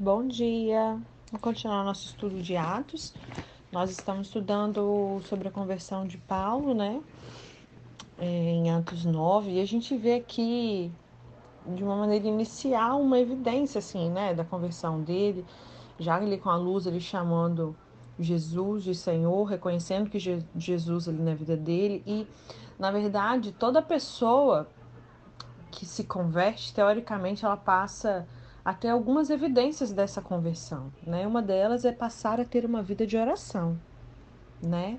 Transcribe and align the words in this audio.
Bom 0.00 0.28
dia. 0.28 0.96
Vamos 1.26 1.40
continuar 1.40 1.82
nosso 1.82 2.06
estudo 2.06 2.40
de 2.40 2.56
Atos. 2.56 3.12
Nós 3.72 3.90
estamos 3.90 4.28
estudando 4.28 5.20
sobre 5.24 5.48
a 5.48 5.50
conversão 5.50 6.06
de 6.06 6.16
Paulo, 6.18 6.72
né? 6.72 7.02
É, 8.16 8.24
em 8.24 8.70
Atos 8.70 9.04
9, 9.04 9.50
e 9.50 9.60
a 9.60 9.64
gente 9.64 9.96
vê 9.96 10.14
aqui 10.14 10.92
de 11.66 11.82
uma 11.82 11.96
maneira 11.96 12.28
inicial 12.28 13.00
uma 13.00 13.18
evidência 13.18 13.80
assim, 13.80 14.08
né, 14.08 14.32
da 14.32 14.44
conversão 14.44 15.02
dele, 15.02 15.44
já 15.98 16.14
ali 16.14 16.38
com 16.38 16.48
a 16.48 16.56
luz 16.56 16.86
ele 16.86 17.00
chamando 17.00 17.74
Jesus 18.20 18.84
de 18.84 18.94
Senhor, 18.94 19.42
reconhecendo 19.46 20.08
que 20.08 20.20
Jesus 20.56 21.08
ali 21.08 21.20
na 21.20 21.34
vida 21.34 21.56
dele 21.56 22.04
e 22.06 22.24
na 22.78 22.92
verdade 22.92 23.50
toda 23.50 23.82
pessoa 23.82 24.68
que 25.72 25.84
se 25.84 26.04
converte, 26.04 26.72
teoricamente, 26.72 27.44
ela 27.44 27.56
passa 27.56 28.28
até 28.64 28.90
algumas 28.90 29.30
evidências 29.30 29.92
dessa 29.92 30.20
conversão, 30.20 30.92
né? 31.06 31.26
Uma 31.26 31.40
delas 31.42 31.84
é 31.84 31.92
passar 31.92 32.40
a 32.40 32.44
ter 32.44 32.64
uma 32.64 32.82
vida 32.82 33.06
de 33.06 33.16
oração, 33.16 33.78
né? 34.62 34.98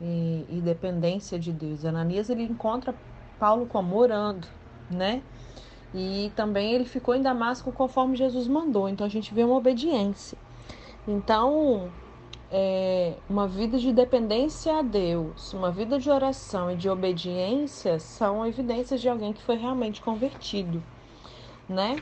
E, 0.00 0.46
e 0.48 0.60
dependência 0.60 1.38
de 1.38 1.52
Deus. 1.52 1.84
Ananias 1.84 2.30
ele 2.30 2.44
encontra 2.44 2.94
Paulo 3.38 3.66
como 3.66 3.96
orando, 3.96 4.46
né? 4.90 5.22
E 5.94 6.32
também 6.36 6.72
ele 6.72 6.84
ficou 6.84 7.14
em 7.14 7.22
Damasco 7.22 7.72
conforme 7.72 8.16
Jesus 8.16 8.46
mandou. 8.46 8.88
Então 8.88 9.06
a 9.06 9.10
gente 9.10 9.34
vê 9.34 9.42
uma 9.42 9.56
obediência. 9.56 10.38
Então, 11.06 11.90
é, 12.50 13.14
uma 13.28 13.46
vida 13.46 13.78
de 13.78 13.92
dependência 13.92 14.78
a 14.78 14.82
Deus, 14.82 15.52
uma 15.52 15.70
vida 15.70 15.98
de 15.98 16.10
oração 16.10 16.70
e 16.70 16.76
de 16.76 16.88
obediência 16.88 17.98
são 17.98 18.44
evidências 18.46 19.00
de 19.00 19.08
alguém 19.08 19.32
que 19.32 19.42
foi 19.42 19.56
realmente 19.56 20.00
convertido, 20.00 20.82
né? 21.68 22.00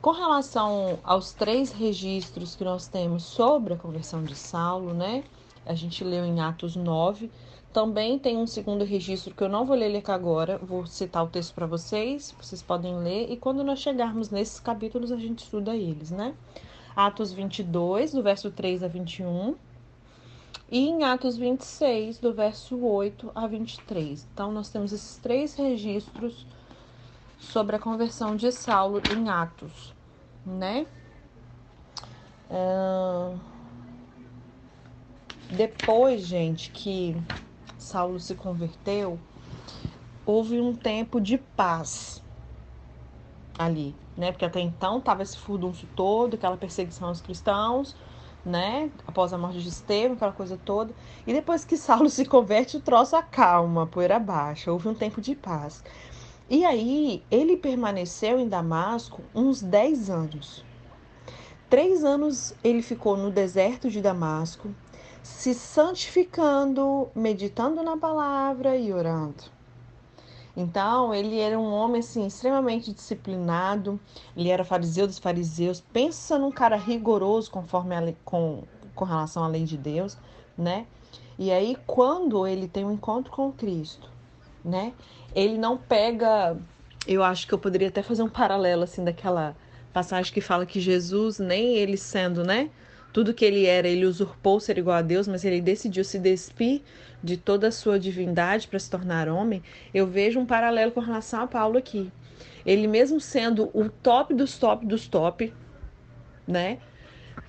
Com 0.00 0.12
relação 0.12 0.98
aos 1.04 1.34
três 1.34 1.72
registros 1.72 2.56
que 2.56 2.64
nós 2.64 2.88
temos 2.88 3.22
sobre 3.22 3.74
a 3.74 3.76
conversão 3.76 4.24
de 4.24 4.34
Saulo, 4.34 4.94
né? 4.94 5.22
A 5.66 5.74
gente 5.74 6.02
leu 6.02 6.24
em 6.24 6.40
Atos 6.40 6.74
9. 6.74 7.30
Também 7.70 8.18
tem 8.18 8.38
um 8.38 8.46
segundo 8.46 8.82
registro 8.82 9.34
que 9.34 9.44
eu 9.44 9.48
não 9.48 9.66
vou 9.66 9.76
ler 9.76 9.94
aqui 9.94 10.10
agora, 10.10 10.56
vou 10.56 10.86
citar 10.86 11.22
o 11.22 11.28
texto 11.28 11.54
para 11.54 11.66
vocês, 11.66 12.34
vocês 12.40 12.62
podem 12.62 12.96
ler, 12.98 13.30
e 13.30 13.36
quando 13.36 13.62
nós 13.62 13.78
chegarmos 13.78 14.30
nesses 14.30 14.58
capítulos 14.58 15.12
a 15.12 15.18
gente 15.18 15.40
estuda 15.40 15.76
eles, 15.76 16.10
né? 16.10 16.34
Atos 16.96 17.30
22, 17.30 18.12
do 18.12 18.22
verso 18.22 18.50
3 18.50 18.82
a 18.82 18.88
21, 18.88 19.54
e 20.70 20.88
em 20.88 21.04
Atos 21.04 21.36
26, 21.36 22.18
do 22.18 22.32
verso 22.32 22.82
8 22.82 23.30
a 23.34 23.46
23. 23.46 24.26
Então, 24.32 24.50
nós 24.50 24.70
temos 24.70 24.94
esses 24.94 25.18
três 25.18 25.54
registros 25.54 26.46
sobre 27.40 27.74
a 27.74 27.78
conversão 27.78 28.36
de 28.36 28.52
Saulo 28.52 29.00
em 29.08 29.28
Atos, 29.28 29.94
né? 30.44 30.86
Uh... 32.50 33.40
Depois, 35.50 36.22
gente, 36.22 36.70
que 36.70 37.16
Saulo 37.76 38.20
se 38.20 38.36
converteu, 38.36 39.18
houve 40.24 40.60
um 40.60 40.76
tempo 40.76 41.20
de 41.20 41.38
paz 41.38 42.22
ali, 43.58 43.96
né? 44.16 44.30
Porque 44.30 44.44
até 44.44 44.60
então 44.60 45.00
tava 45.00 45.22
esse 45.22 45.36
furdunço 45.36 45.88
todo, 45.96 46.34
aquela 46.34 46.56
perseguição 46.56 47.08
aos 47.08 47.20
cristãos, 47.20 47.96
né? 48.44 48.92
Após 49.06 49.32
a 49.32 49.38
morte 49.38 49.60
de 49.60 49.68
Estevão, 49.68 50.14
aquela 50.14 50.32
coisa 50.32 50.56
toda. 50.56 50.94
E 51.26 51.32
depois 51.32 51.64
que 51.64 51.76
Saulo 51.76 52.08
se 52.10 52.24
converte, 52.24 52.76
o 52.76 52.80
troço 52.80 53.16
acalma, 53.16 53.86
poeira 53.86 54.18
baixa. 54.20 54.70
Houve 54.72 54.88
um 54.88 54.94
tempo 54.94 55.20
de 55.20 55.34
paz. 55.34 55.82
E 56.50 56.64
aí, 56.64 57.22
ele 57.30 57.56
permaneceu 57.56 58.40
em 58.40 58.48
Damasco 58.48 59.22
uns 59.32 59.62
10 59.62 60.10
anos. 60.10 60.64
Três 61.68 62.02
anos 62.02 62.52
ele 62.64 62.82
ficou 62.82 63.16
no 63.16 63.30
deserto 63.30 63.88
de 63.88 64.02
Damasco, 64.02 64.74
se 65.22 65.54
santificando, 65.54 67.08
meditando 67.14 67.84
na 67.84 67.96
palavra 67.96 68.76
e 68.76 68.92
orando. 68.92 69.44
Então, 70.56 71.14
ele 71.14 71.38
era 71.38 71.56
um 71.56 71.72
homem 71.72 72.00
assim 72.00 72.26
extremamente 72.26 72.92
disciplinado, 72.92 74.00
ele 74.36 74.48
era 74.48 74.64
fariseu 74.64 75.06
dos 75.06 75.20
fariseus. 75.20 75.80
Pensa 75.80 76.36
num 76.36 76.50
cara 76.50 76.74
rigoroso 76.74 77.48
conforme 77.48 77.94
a 77.94 78.12
com, 78.24 78.64
com 78.92 79.04
relação 79.04 79.44
à 79.44 79.46
lei 79.46 79.62
de 79.62 79.78
Deus, 79.78 80.18
né? 80.58 80.84
E 81.38 81.52
aí, 81.52 81.76
quando 81.86 82.44
ele 82.44 82.66
tem 82.66 82.84
um 82.84 82.90
encontro 82.90 83.30
com 83.30 83.52
Cristo, 83.52 84.10
né? 84.64 84.92
Ele 85.34 85.58
não 85.58 85.76
pega. 85.76 86.56
Eu 87.06 87.22
acho 87.22 87.46
que 87.46 87.54
eu 87.54 87.58
poderia 87.58 87.88
até 87.88 88.02
fazer 88.02 88.22
um 88.22 88.28
paralelo 88.28 88.82
assim 88.82 89.04
daquela 89.04 89.56
passagem 89.92 90.32
que 90.32 90.40
fala 90.40 90.66
que 90.66 90.80
Jesus, 90.80 91.38
nem 91.38 91.76
ele 91.76 91.96
sendo, 91.96 92.44
né? 92.44 92.70
Tudo 93.12 93.34
que 93.34 93.44
ele 93.44 93.66
era, 93.66 93.88
ele 93.88 94.06
usurpou 94.06 94.60
ser 94.60 94.78
igual 94.78 94.96
a 94.96 95.02
Deus, 95.02 95.26
mas 95.26 95.44
ele 95.44 95.60
decidiu 95.60 96.04
se 96.04 96.18
despir 96.18 96.82
de 97.22 97.36
toda 97.36 97.68
a 97.68 97.72
sua 97.72 97.98
divindade 97.98 98.68
para 98.68 98.78
se 98.78 98.88
tornar 98.88 99.28
homem. 99.28 99.62
Eu 99.92 100.06
vejo 100.06 100.38
um 100.38 100.46
paralelo 100.46 100.92
com 100.92 101.00
relação 101.00 101.42
a 101.42 101.46
Paulo 101.46 101.76
aqui. 101.76 102.10
Ele 102.64 102.86
mesmo 102.86 103.20
sendo 103.20 103.70
o 103.74 103.88
top 103.88 104.32
dos 104.34 104.58
top 104.58 104.86
dos 104.86 105.08
top, 105.08 105.52
né? 106.46 106.78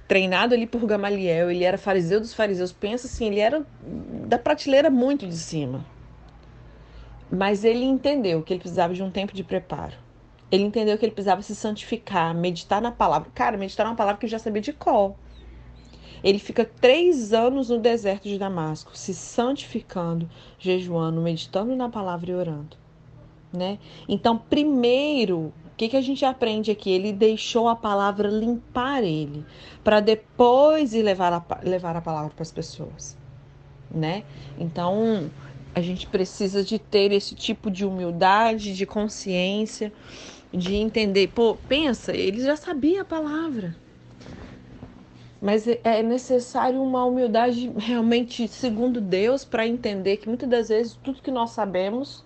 Treinado 0.08 0.54
ali 0.54 0.66
por 0.66 0.86
Gamaliel, 0.86 1.52
ele 1.52 1.64
era 1.64 1.78
fariseu 1.78 2.20
dos 2.20 2.34
fariseus. 2.34 2.72
Pensa 2.72 3.08
assim, 3.08 3.28
ele 3.28 3.40
era 3.40 3.66
da 4.28 4.38
prateleira 4.38 4.90
muito 4.90 5.28
de 5.28 5.38
cima. 5.38 5.86
Mas 7.32 7.64
ele 7.64 7.86
entendeu 7.86 8.44
que 8.44 8.54
ele 8.54 8.60
precisava 8.60 8.94
de 8.94 9.02
um 9.02 9.10
tempo 9.10 9.34
de 9.34 9.44
preparo. 9.44 9.96
Ele 10.52 10.64
entendeu 10.64 10.98
que 10.98 11.06
ele 11.06 11.14
precisava 11.14 11.42
se 11.42 11.56
santificar, 11.56 12.36
meditar 12.36 12.82
na 12.82 12.92
palavra. 12.92 13.30
Cara, 13.34 13.58
meditar 13.58 13.86
na 13.86 13.96
palavra 13.96 14.20
que 14.20 14.26
eu 14.26 14.30
já 14.30 14.38
sabia 14.38 14.62
de 14.62 14.74
cor. 14.74 15.16
Ele 16.24 16.38
fica 16.38 16.66
três 16.66 17.34
anos 17.34 17.70
no 17.70 17.80
deserto 17.80 18.28
de 18.28 18.38
Damasco, 18.38 18.96
se 18.96 19.14
santificando, 19.14 20.30
jejuando, 20.60 21.22
meditando 21.22 21.76
na 21.76 21.90
palavra 21.90 22.30
e 22.30 22.36
orando. 22.36 22.78
Né? 23.52 23.80
Então, 24.08 24.38
primeiro, 24.38 25.38
o 25.38 25.54
que, 25.76 25.90
que 25.90 25.98
a 25.98 26.02
gente 26.02 26.24
aprende 26.24 26.70
aqui? 26.70 26.92
Ele 26.92 27.12
deixou 27.12 27.68
a 27.68 27.76
palavra 27.76 28.30
limpar 28.30 29.04
ele, 29.04 29.44
para 29.84 30.00
depois 30.00 30.94
levar 30.94 31.34
a, 31.34 31.44
levar 31.64 31.96
a 31.96 32.02
palavra 32.02 32.30
para 32.30 32.44
as 32.44 32.52
pessoas. 32.52 33.18
Né? 33.90 34.24
Então, 34.60 35.30
a 35.74 35.82
gente 35.82 36.08
precisa 36.08 36.64
de 36.64 36.78
ter 36.80 37.12
esse 37.12 37.36
tipo 37.36 37.72
de 37.72 37.86
humildade, 37.86 38.76
de 38.76 38.86
consciência, 38.86 39.92
de 40.54 40.76
entender. 40.76 41.28
Pô, 41.30 41.56
pensa, 41.56 42.16
ele 42.16 42.42
já 42.42 42.56
sabia 42.56 43.02
a 43.02 43.06
palavra. 43.06 43.76
Mas 45.42 45.68
é, 45.68 45.80
é 45.84 46.04
necessário 46.04 46.82
uma 46.82 47.04
humildade 47.06 47.72
realmente 47.78 48.48
segundo 48.48 49.02
Deus 49.02 49.44
para 49.44 49.68
entender 49.68 50.18
que 50.18 50.28
muitas 50.28 50.48
das 50.50 50.70
vezes 50.70 50.96
tudo 51.02 51.22
que 51.22 51.32
nós 51.32 51.52
sabemos, 51.52 52.24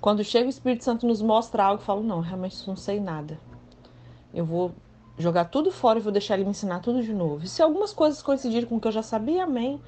quando 0.00 0.24
chega 0.24 0.46
o 0.46 0.50
Espírito 0.50 0.84
Santo 0.84 1.06
nos 1.06 1.22
mostra 1.22 1.64
algo, 1.64 1.80
eu 1.80 1.86
falo, 1.86 2.02
não, 2.02 2.20
realmente 2.20 2.66
não 2.66 2.76
sei 2.76 2.98
nada. 3.00 3.40
Eu 4.34 4.44
vou 4.44 4.74
jogar 5.18 5.46
tudo 5.46 5.70
fora 5.70 5.98
e 5.98 6.02
vou 6.02 6.12
deixar 6.12 6.34
ele 6.34 6.44
me 6.44 6.50
ensinar 6.50 6.80
tudo 6.80 7.02
de 7.02 7.12
novo. 7.12 7.44
E 7.44 7.48
se 7.48 7.62
algumas 7.62 7.92
coisas 7.92 8.22
coincidirem 8.22 8.68
com 8.68 8.76
o 8.76 8.80
que 8.80 8.88
eu 8.88 8.92
já 8.92 9.02
sabia, 9.02 9.44
amém. 9.44 9.80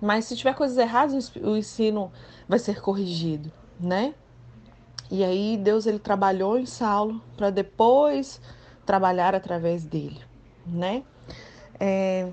Mas 0.00 0.24
se 0.24 0.36
tiver 0.36 0.54
coisas 0.54 0.78
erradas, 0.78 1.34
o 1.36 1.56
ensino 1.56 2.10
vai 2.48 2.58
ser 2.58 2.80
corrigido, 2.80 3.52
né? 3.78 4.14
E 5.10 5.24
aí 5.24 5.56
Deus 5.56 5.86
ele 5.86 5.98
trabalhou 5.98 6.58
em 6.58 6.66
Saulo 6.66 7.20
para 7.36 7.50
depois 7.50 8.40
trabalhar 8.86 9.34
através 9.34 9.84
dele, 9.84 10.20
né? 10.64 11.02
É, 11.78 12.32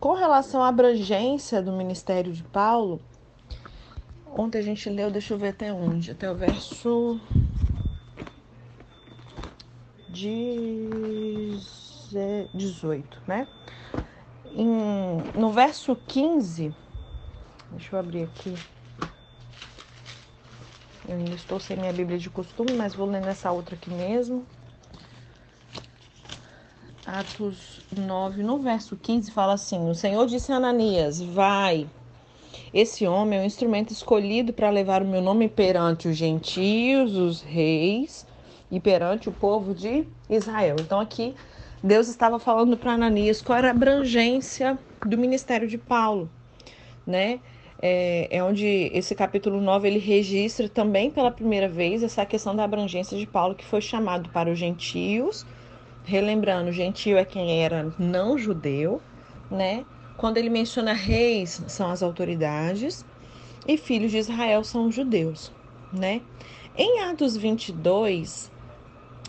com 0.00 0.12
relação 0.14 0.62
à 0.62 0.68
abrangência 0.68 1.62
do 1.62 1.72
ministério 1.72 2.32
de 2.32 2.42
Paulo, 2.42 3.00
ontem 4.36 4.58
a 4.58 4.62
gente 4.62 4.88
leu, 4.90 5.10
deixa 5.10 5.34
eu 5.34 5.38
ver 5.38 5.48
até 5.48 5.72
onde, 5.72 6.10
até 6.10 6.30
o 6.30 6.34
verso 6.34 7.20
18, 12.54 13.22
né? 13.26 13.48
Em, 14.54 15.22
no 15.38 15.50
verso 15.50 15.96
15, 16.06 16.74
deixa 17.70 17.94
eu 17.94 18.00
abrir 18.00 18.24
aqui. 18.24 18.54
Eu 21.06 21.16
ainda 21.16 21.34
estou 21.34 21.60
sem 21.60 21.76
minha 21.76 21.92
Bíblia 21.92 22.18
de 22.18 22.30
costume, 22.30 22.72
mas 22.72 22.94
vou 22.94 23.06
ler 23.06 23.20
nessa 23.20 23.52
outra 23.52 23.74
aqui 23.74 23.90
mesmo. 23.90 24.46
Atos 27.06 27.82
9, 27.94 28.42
no 28.42 28.58
verso 28.58 28.96
15, 28.96 29.30
fala 29.30 29.52
assim: 29.52 29.90
O 29.90 29.94
Senhor 29.94 30.26
disse 30.26 30.50
a 30.50 30.56
Ananias: 30.56 31.20
Vai, 31.20 31.86
esse 32.72 33.06
homem 33.06 33.38
é 33.38 33.42
um 33.42 33.44
instrumento 33.44 33.92
escolhido 33.92 34.52
para 34.52 34.70
levar 34.70 35.02
o 35.02 35.06
meu 35.06 35.20
nome 35.20 35.48
perante 35.48 36.08
os 36.08 36.16
gentios, 36.16 37.14
os 37.14 37.42
reis 37.42 38.26
e 38.70 38.80
perante 38.80 39.28
o 39.28 39.32
povo 39.32 39.74
de 39.74 40.08
Israel. 40.30 40.76
Então, 40.80 40.98
aqui, 40.98 41.34
Deus 41.82 42.08
estava 42.08 42.38
falando 42.38 42.76
para 42.76 42.92
Ananias 42.92 43.42
qual 43.42 43.58
era 43.58 43.68
a 43.68 43.72
abrangência 43.72 44.78
do 45.04 45.18
ministério 45.18 45.68
de 45.68 45.76
Paulo, 45.76 46.30
né? 47.06 47.40
É, 47.86 48.28
é, 48.30 48.42
onde 48.42 48.90
esse 48.94 49.14
capítulo 49.14 49.60
9 49.60 49.86
ele 49.86 49.98
registra 49.98 50.70
também 50.70 51.10
pela 51.10 51.30
primeira 51.30 51.68
vez 51.68 52.02
essa 52.02 52.24
questão 52.24 52.56
da 52.56 52.64
abrangência 52.64 53.18
de 53.18 53.26
Paulo, 53.26 53.54
que 53.54 53.64
foi 53.64 53.82
chamado 53.82 54.30
para 54.30 54.50
os 54.50 54.58
gentios 54.58 55.44
relembrando, 56.04 56.70
gentio 56.70 57.16
é 57.16 57.24
quem 57.24 57.62
era 57.62 57.92
não 57.98 58.38
judeu, 58.38 59.00
né? 59.50 59.84
Quando 60.16 60.36
ele 60.36 60.50
menciona 60.50 60.92
reis, 60.92 61.62
são 61.66 61.90
as 61.90 62.02
autoridades, 62.02 63.04
e 63.66 63.76
filhos 63.76 64.10
de 64.10 64.18
Israel 64.18 64.62
são 64.62 64.86
os 64.86 64.94
judeus, 64.94 65.50
né? 65.92 66.20
Em 66.76 67.00
Atos 67.00 67.36
22, 67.36 68.50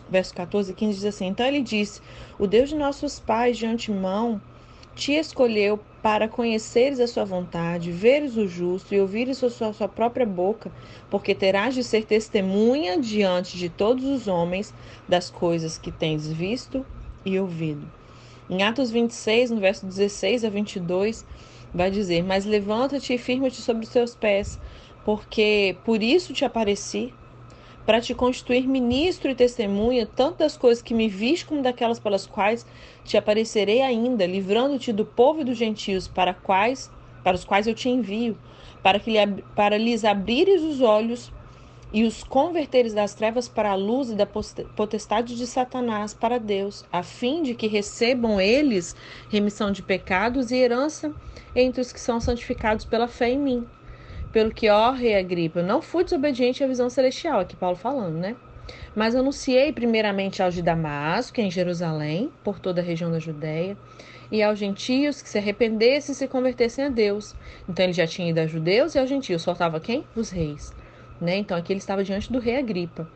verso 0.08 0.34
14 0.34 0.70
e 0.70 0.74
15 0.74 0.94
diz 0.94 1.04
assim: 1.04 1.26
Então 1.26 1.46
ele 1.46 1.62
disse: 1.62 2.00
O 2.38 2.46
Deus 2.46 2.68
de 2.68 2.74
nossos 2.74 3.18
pais 3.18 3.56
de 3.56 3.66
antemão 3.66 4.40
te 4.96 5.12
escolheu 5.14 5.86
para 6.02 6.28
conheceres 6.28 7.00
a 7.00 7.06
sua 7.08 7.24
vontade, 7.24 7.92
veres 7.92 8.36
o 8.36 8.48
justo 8.48 8.94
e 8.94 9.00
ouvires 9.00 9.42
a 9.44 9.50
sua, 9.50 9.72
sua 9.74 9.88
própria 9.88 10.26
boca, 10.26 10.72
porque 11.10 11.34
terás 11.36 11.74
de 11.74 11.84
ser 11.84 12.06
testemunha 12.06 12.98
diante 13.00 13.58
de 13.58 13.70
todos 13.70 14.04
os 14.04 14.28
homens 14.28 14.74
das 15.08 15.30
coisas 15.30 15.78
que 15.78 15.92
tens 15.92 16.26
visto 16.28 16.86
e 17.24 17.38
ouvido. 17.40 17.92
Em 18.48 18.62
Atos 18.62 18.90
26, 18.90 19.50
no 19.50 19.60
verso 19.60 19.86
16 19.86 20.44
a 20.44 20.50
22, 20.50 21.26
vai 21.72 21.90
dizer: 21.90 22.22
Mas 22.22 22.44
levanta-te 22.44 23.14
e 23.14 23.18
firma-te 23.18 23.62
sobre 23.62 23.84
os 23.84 23.90
teus 23.90 24.14
pés, 24.16 24.60
porque 25.04 25.80
por 25.84 26.02
isso 26.02 26.32
te 26.34 26.44
apareci, 26.44 27.16
para 27.86 28.00
te 28.00 28.14
constituir 28.14 28.66
ministro 28.66 29.30
e 29.30 29.34
testemunha, 29.34 30.04
tanto 30.04 30.38
das 30.38 30.56
coisas 30.56 30.82
que 30.82 30.92
me 30.92 31.08
viste 31.08 31.46
como 31.46 31.62
daquelas 31.62 32.00
pelas 32.00 32.26
quais 32.26 32.66
te 33.04 33.16
aparecerei 33.16 33.80
ainda, 33.80 34.26
livrando-te 34.26 34.92
do 34.92 35.06
povo 35.06 35.40
e 35.40 35.44
dos 35.44 35.56
gentios, 35.56 36.08
para 36.08 36.34
quais 36.34 36.90
para 37.22 37.34
os 37.34 37.44
quais 37.44 37.66
eu 37.66 37.74
te 37.74 37.88
envio, 37.88 38.38
para 38.82 39.00
que 39.00 39.14
para 39.56 39.76
lhes 39.76 40.04
abrires 40.04 40.62
os 40.62 40.80
olhos 40.80 41.32
e 41.92 42.04
os 42.04 42.22
converteres 42.22 42.94
das 42.94 43.14
trevas 43.14 43.48
para 43.48 43.70
a 43.70 43.74
luz 43.74 44.10
e 44.10 44.14
da 44.14 44.26
potestade 44.26 45.36
de 45.36 45.44
Satanás 45.44 46.14
para 46.14 46.38
Deus, 46.38 46.84
a 46.92 47.02
fim 47.02 47.42
de 47.42 47.54
que 47.54 47.66
recebam 47.66 48.40
eles 48.40 48.94
remissão 49.28 49.72
de 49.72 49.82
pecados 49.82 50.52
e 50.52 50.56
herança 50.56 51.12
entre 51.54 51.80
os 51.80 51.92
que 51.92 52.00
são 52.00 52.20
santificados 52.20 52.84
pela 52.84 53.08
fé 53.08 53.30
em 53.30 53.38
mim. 53.38 53.66
Pelo 54.36 54.52
que, 54.52 54.66
rei 54.98 55.16
Agripa, 55.16 55.62
não 55.62 55.80
fui 55.80 56.04
desobediente 56.04 56.62
à 56.62 56.66
visão 56.66 56.90
celestial, 56.90 57.40
aqui 57.40 57.56
Paulo 57.56 57.74
falando, 57.74 58.18
né? 58.18 58.36
Mas 58.94 59.14
anunciei 59.14 59.72
primeiramente 59.72 60.42
aos 60.42 60.52
de 60.52 60.60
Damasco, 60.60 61.40
em 61.40 61.50
Jerusalém, 61.50 62.30
por 62.44 62.58
toda 62.58 62.82
a 62.82 62.84
região 62.84 63.10
da 63.10 63.18
Judéia, 63.18 63.78
e 64.30 64.42
aos 64.42 64.58
gentios 64.58 65.22
que 65.22 65.28
se 65.30 65.38
arrependessem 65.38 66.12
e 66.12 66.14
se 66.14 66.28
convertessem 66.28 66.84
a 66.84 66.90
Deus. 66.90 67.34
Então 67.66 67.82
ele 67.82 67.94
já 67.94 68.06
tinha 68.06 68.28
ido 68.28 68.38
a 68.38 68.46
judeus 68.46 68.94
e 68.94 68.98
aos 68.98 69.08
gentios, 69.08 69.42
faltava 69.42 69.80
quem? 69.80 70.04
Os 70.14 70.28
reis. 70.28 70.70
Né? 71.18 71.38
Então 71.38 71.56
aqui 71.56 71.72
ele 71.72 71.80
estava 71.80 72.04
diante 72.04 72.30
do 72.30 72.38
rei 72.38 72.58
Agripa. 72.58 73.08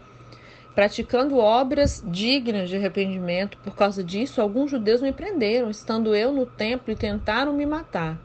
Praticando 0.74 1.36
obras 1.36 2.02
dignas 2.06 2.70
de 2.70 2.76
arrependimento, 2.76 3.58
por 3.58 3.76
causa 3.76 4.02
disso, 4.02 4.40
alguns 4.40 4.70
judeus 4.70 5.02
me 5.02 5.12
prenderam, 5.12 5.68
estando 5.68 6.14
eu 6.16 6.32
no 6.32 6.46
templo, 6.46 6.90
e 6.90 6.96
tentaram 6.96 7.52
me 7.52 7.66
matar. 7.66 8.18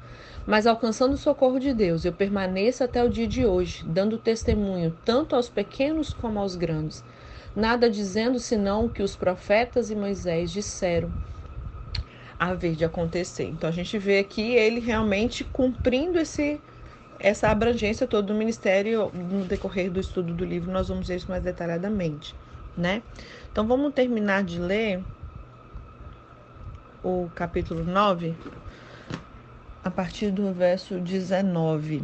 Mas 0.46 0.68
alcançando 0.68 1.14
o 1.14 1.18
socorro 1.18 1.60
de 1.60 1.74
Deus, 1.74 2.06
eu 2.06 2.14
permaneço 2.14 2.84
até 2.84 3.04
o 3.04 3.10
dia 3.10 3.28
de 3.28 3.46
hoje, 3.46 3.84
dando 3.88 4.18
testemunho 4.18 4.96
tanto 5.04 5.36
aos 5.36 5.50
pequenos 5.50 6.14
como 6.14 6.40
aos 6.40 6.56
grandes, 6.56 7.04
nada 7.56 7.90
dizendo 7.90 8.38
senão 8.38 8.86
o 8.86 8.90
que 8.90 9.02
os 9.02 9.16
profetas 9.16 9.90
e 9.90 9.96
Moisés 9.96 10.52
disseram 10.52 11.12
haver 12.38 12.76
de 12.76 12.86
acontecer. 12.86 13.46
Então 13.46 13.70
a 13.70 13.74
gente 13.74 13.98
vê 13.98 14.20
aqui 14.20 14.54
ele 14.54 14.80
realmente 14.80 15.44
cumprindo 15.44 16.20
esse 16.20 16.60
essa 17.18 17.50
abrangência 17.50 18.06
toda 18.06 18.28
do 18.28 18.34
ministério 18.34 19.10
no 19.14 19.46
decorrer 19.46 19.90
do 19.90 20.02
estudo 20.02 20.34
do 20.34 20.44
livro, 20.44 20.70
nós 20.70 20.90
vamos 20.90 21.08
ver 21.08 21.16
isso 21.16 21.32
mais 21.32 21.42
detalhadamente, 21.42 22.36
né? 22.78 23.02
Então 23.50 23.66
vamos 23.66 23.94
terminar 23.94 24.44
de 24.44 24.60
ler 24.60 25.02
o 27.02 27.30
capítulo 27.34 27.86
9 27.86 28.36
a 29.86 29.92
partir 29.92 30.32
do 30.32 30.52
verso 30.52 31.00
19. 31.00 32.02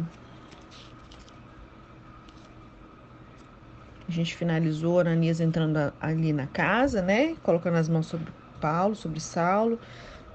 A 4.08 4.12
gente 4.12 4.36
finalizou 4.36 5.00
Ananias 5.00 5.40
entrando 5.40 5.92
ali 6.00 6.32
na 6.32 6.46
casa, 6.46 7.02
né? 7.02 7.34
Colocando 7.42 7.76
as 7.76 7.88
mãos 7.88 8.06
sobre 8.06 8.32
Paulo, 8.60 8.94
sobre 8.94 9.18
Saulo, 9.18 9.80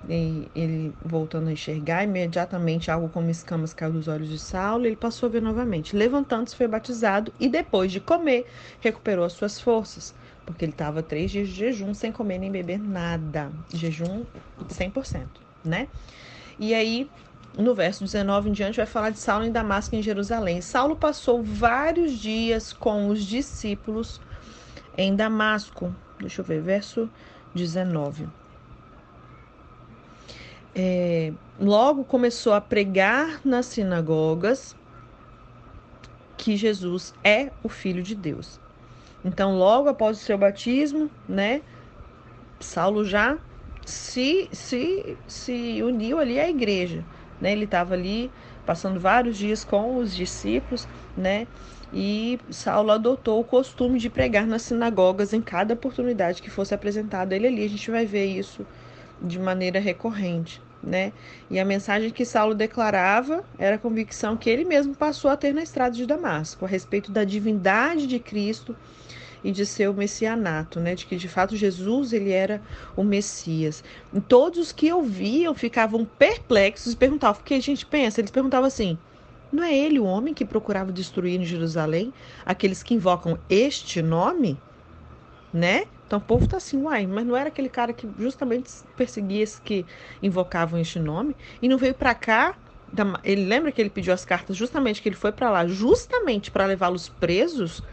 e 0.10 0.52
ele 0.54 0.94
voltando 1.06 1.48
a 1.48 1.54
enxergar. 1.54 2.04
Imediatamente, 2.04 2.92
algo 2.92 3.08
como 3.08 3.30
escamas 3.30 3.74
caiu 3.74 3.94
dos 3.94 4.10
olhos 4.10 4.28
de 4.28 4.40
Saulo. 4.40 4.86
Ele 4.86 4.98
passou 4.98 5.28
a 5.28 5.32
ver 5.32 5.42
novamente. 5.42 5.96
Levantando-se, 5.96 6.56
foi 6.56 6.68
batizado 6.68 7.32
e 7.40 7.48
depois 7.48 7.94
de 7.94 8.02
comer, 8.02 8.48
recuperou 8.82 9.24
as 9.24 9.32
suas 9.32 9.58
forças. 9.58 10.14
Porque 10.46 10.66
ele 10.66 10.74
estava 10.74 11.02
três 11.02 11.32
dias 11.32 11.48
de 11.48 11.56
jejum, 11.56 11.94
sem 11.94 12.12
comer 12.12 12.40
nem 12.40 12.52
beber 12.52 12.80
nada. 12.80 13.54
Jejum 13.74 14.26
100%, 14.68 15.40
né? 15.64 15.88
E 16.60 16.74
aí 16.74 17.10
no 17.58 17.74
verso 17.76 18.04
19 18.04 18.50
em 18.50 18.52
diante, 18.52 18.78
vai 18.78 18.86
falar 18.86 19.10
de 19.10 19.20
Saulo 19.20 19.46
em 19.46 19.52
Damasco, 19.52 19.96
em 19.96 20.02
Jerusalém. 20.02 20.62
Saulo 20.62 20.96
passou 20.96 21.44
vários 21.44 22.14
dias 22.14 22.74
com 22.74 23.10
os 23.10 23.24
discípulos 23.24 24.20
em 24.98 25.16
Damasco. 25.16 25.94
Deixa 26.20 26.42
eu 26.42 26.46
ver, 26.46 26.62
verso 26.62 27.10
19. 27.54 28.28
É, 30.76 31.34
logo 31.60 32.04
começou 32.04 32.54
a 32.54 32.62
pregar 32.62 33.42
nas 33.44 33.66
sinagogas 33.66 34.76
que 36.38 36.56
Jesus 36.56 37.14
é 37.24 37.52
o 37.64 37.70
Filho 37.70 38.04
de 38.04 38.14
Deus. 38.14 38.60
Então, 39.26 39.58
logo 39.58 39.90
após 39.90 40.18
o 40.18 40.22
seu 40.22 40.38
batismo, 40.38 41.10
né, 41.28 41.62
Saulo 42.60 43.04
já 43.04 43.38
se, 43.86 44.48
se, 44.52 45.18
se 45.28 45.82
uniu 45.82 46.20
ali 46.20 46.40
à 46.40 46.48
igreja. 46.48 47.04
Né? 47.39 47.51
Ele 47.51 47.66
estava 47.66 47.94
ali 47.94 48.31
passando 48.66 49.00
vários 49.00 49.38
dias 49.38 49.63
com 49.63 49.98
os 49.98 50.13
discípulos, 50.13 50.88
né? 51.16 51.48
E 51.94 52.38
Saulo 52.50 52.92
adotou 52.92 53.39
o 53.39 53.44
costume 53.44 53.98
de 53.98 54.10
pregar 54.10 54.45
nas 54.45 54.63
sinagogas 54.63 55.31
em 55.31 55.42
cada 55.42 55.74
oportunidade 55.74 56.42
que 56.42 56.50
fosse 56.50 56.74
apresentado 56.74 57.31
ele 57.31 57.48
ali. 57.48 57.63
A 57.63 57.69
gente 57.69 57.89
vai 57.89 58.06
ver 58.06 58.25
isso 58.25 58.66
de 59.22 59.39
maneira 59.39 59.80
recorrente, 59.80 60.62
né? 60.84 61.13
E 61.50 61.60
a 61.60 61.66
mensagem 61.66 62.10
que 62.10 62.25
Saulo 62.25 62.54
declarava 62.54 63.44
era 63.57 63.78
a 63.78 63.80
convicção 63.80 64.36
que 64.36 64.50
ele 64.50 64.66
mesmo 64.66 64.95
passou 64.95 65.31
a 65.31 65.38
ter 65.38 65.54
na 65.54 65.63
estrada 65.63 65.95
de 65.95 66.06
Damasco 66.06 66.66
a 66.66 66.68
respeito 66.68 67.12
da 67.12 67.24
divindade 67.24 68.06
de 68.06 68.19
Cristo 68.19 68.75
e 69.44 69.51
de 69.51 69.66
ser 69.66 69.89
o 69.89 69.94
messianato, 69.94 70.80
né? 70.80 70.95
De 70.95 71.06
que 71.06 71.16
de 71.16 71.28
fato 71.28 71.56
Jesus 71.56 72.13
ele 72.13 72.31
era 72.31 72.62
o 72.95 73.04
Messias. 73.04 73.84
E 74.13 74.19
todos 74.19 74.60
os 74.60 74.72
que 74.72 74.92
ouviam 74.92 75.54
ficavam 75.54 76.06
perplexos 76.06 76.94
e 76.94 76.97
perguntavam, 76.97 77.42
porque 77.42 77.54
a 77.54 77.62
gente 77.62 77.85
pensa, 77.85 78.21
eles 78.21 78.31
perguntavam 78.31 78.68
assim: 78.68 78.97
não 79.52 79.64
é 79.64 79.76
ele 79.76 80.00
o 80.00 80.06
homem 80.06 80.33
que 80.33 80.45
procurava 80.45 80.92
destruir 80.92 81.40
em 81.40 81.45
Jerusalém 81.45 82.14
aqueles 82.45 82.83
que 82.83 82.94
invocam 82.94 83.40
este 83.50 84.02
nome? 84.02 84.57
Né? 85.54 85.85
Então 86.06 86.19
o 86.19 86.21
povo 86.21 86.45
está 86.45 86.57
assim, 86.57 86.81
uai, 86.81 87.06
mas 87.06 87.26
não 87.26 87.35
era 87.35 87.50
aquele 87.50 87.69
cara 87.69 87.92
que 87.94 88.07
justamente 88.18 88.71
perseguia 88.95 89.44
esses 89.44 89.59
que 89.59 89.85
invocavam 90.21 90.80
este 90.80 91.00
nome 91.00 91.35
e 91.62 91.68
não 91.68 91.78
veio 91.78 91.94
para 91.94 92.14
cá? 92.16 92.56
Ele 93.23 93.45
lembra 93.45 93.71
que 93.71 93.81
ele 93.81 93.90
pediu 93.90 94.14
as 94.14 94.23
cartas 94.23 94.56
justamente 94.56 95.02
que 95.02 95.09
ele 95.09 95.16
foi 95.16 95.31
para 95.33 95.50
lá, 95.50 95.68
justamente 95.68 96.50
para 96.50 96.66
levá-los 96.66 97.09
presos 97.09 97.83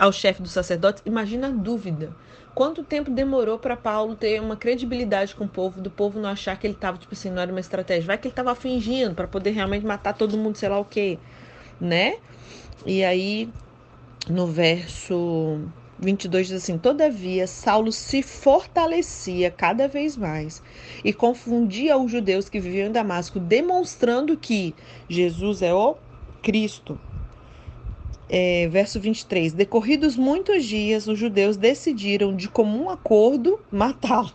ao 0.00 0.10
chefe 0.10 0.40
dos 0.40 0.52
sacerdotes, 0.52 1.02
imagina 1.04 1.48
a 1.48 1.50
dúvida. 1.50 2.10
Quanto 2.54 2.82
tempo 2.82 3.10
demorou 3.10 3.58
para 3.58 3.76
Paulo 3.76 4.16
ter 4.16 4.40
uma 4.40 4.56
credibilidade 4.56 5.34
com 5.34 5.44
o 5.44 5.48
povo, 5.48 5.78
do 5.78 5.90
povo 5.90 6.18
não 6.18 6.30
achar 6.30 6.58
que 6.58 6.66
ele 6.66 6.74
estava, 6.74 6.96
tipo 6.96 7.12
assim, 7.12 7.30
não 7.30 7.42
era 7.42 7.52
uma 7.52 7.60
estratégia. 7.60 8.06
Vai 8.06 8.16
que 8.16 8.26
ele 8.26 8.32
estava 8.32 8.54
fingindo 8.54 9.14
para 9.14 9.28
poder 9.28 9.50
realmente 9.50 9.84
matar 9.84 10.14
todo 10.14 10.38
mundo, 10.38 10.56
sei 10.56 10.70
lá 10.70 10.78
o 10.78 10.86
quê, 10.86 11.18
né? 11.78 12.16
E 12.86 13.04
aí, 13.04 13.50
no 14.26 14.46
verso 14.46 15.60
22 15.98 16.48
diz 16.48 16.62
assim: 16.62 16.78
Todavia, 16.78 17.46
Saulo 17.46 17.92
se 17.92 18.22
fortalecia 18.22 19.50
cada 19.50 19.86
vez 19.86 20.16
mais 20.16 20.62
e 21.04 21.12
confundia 21.12 21.98
os 21.98 22.10
judeus 22.10 22.48
que 22.48 22.58
viviam 22.58 22.88
em 22.88 22.92
Damasco, 22.92 23.38
demonstrando 23.38 24.34
que 24.34 24.74
Jesus 25.10 25.60
é 25.60 25.74
o 25.74 25.96
Cristo 26.42 26.98
é, 28.30 28.68
verso 28.68 29.00
23: 29.00 29.52
Decorridos 29.52 30.16
muitos 30.16 30.64
dias, 30.64 31.08
os 31.08 31.18
judeus 31.18 31.56
decidiram 31.56 32.34
de 32.34 32.48
comum 32.48 32.88
acordo 32.88 33.58
matá-lo. 33.70 34.30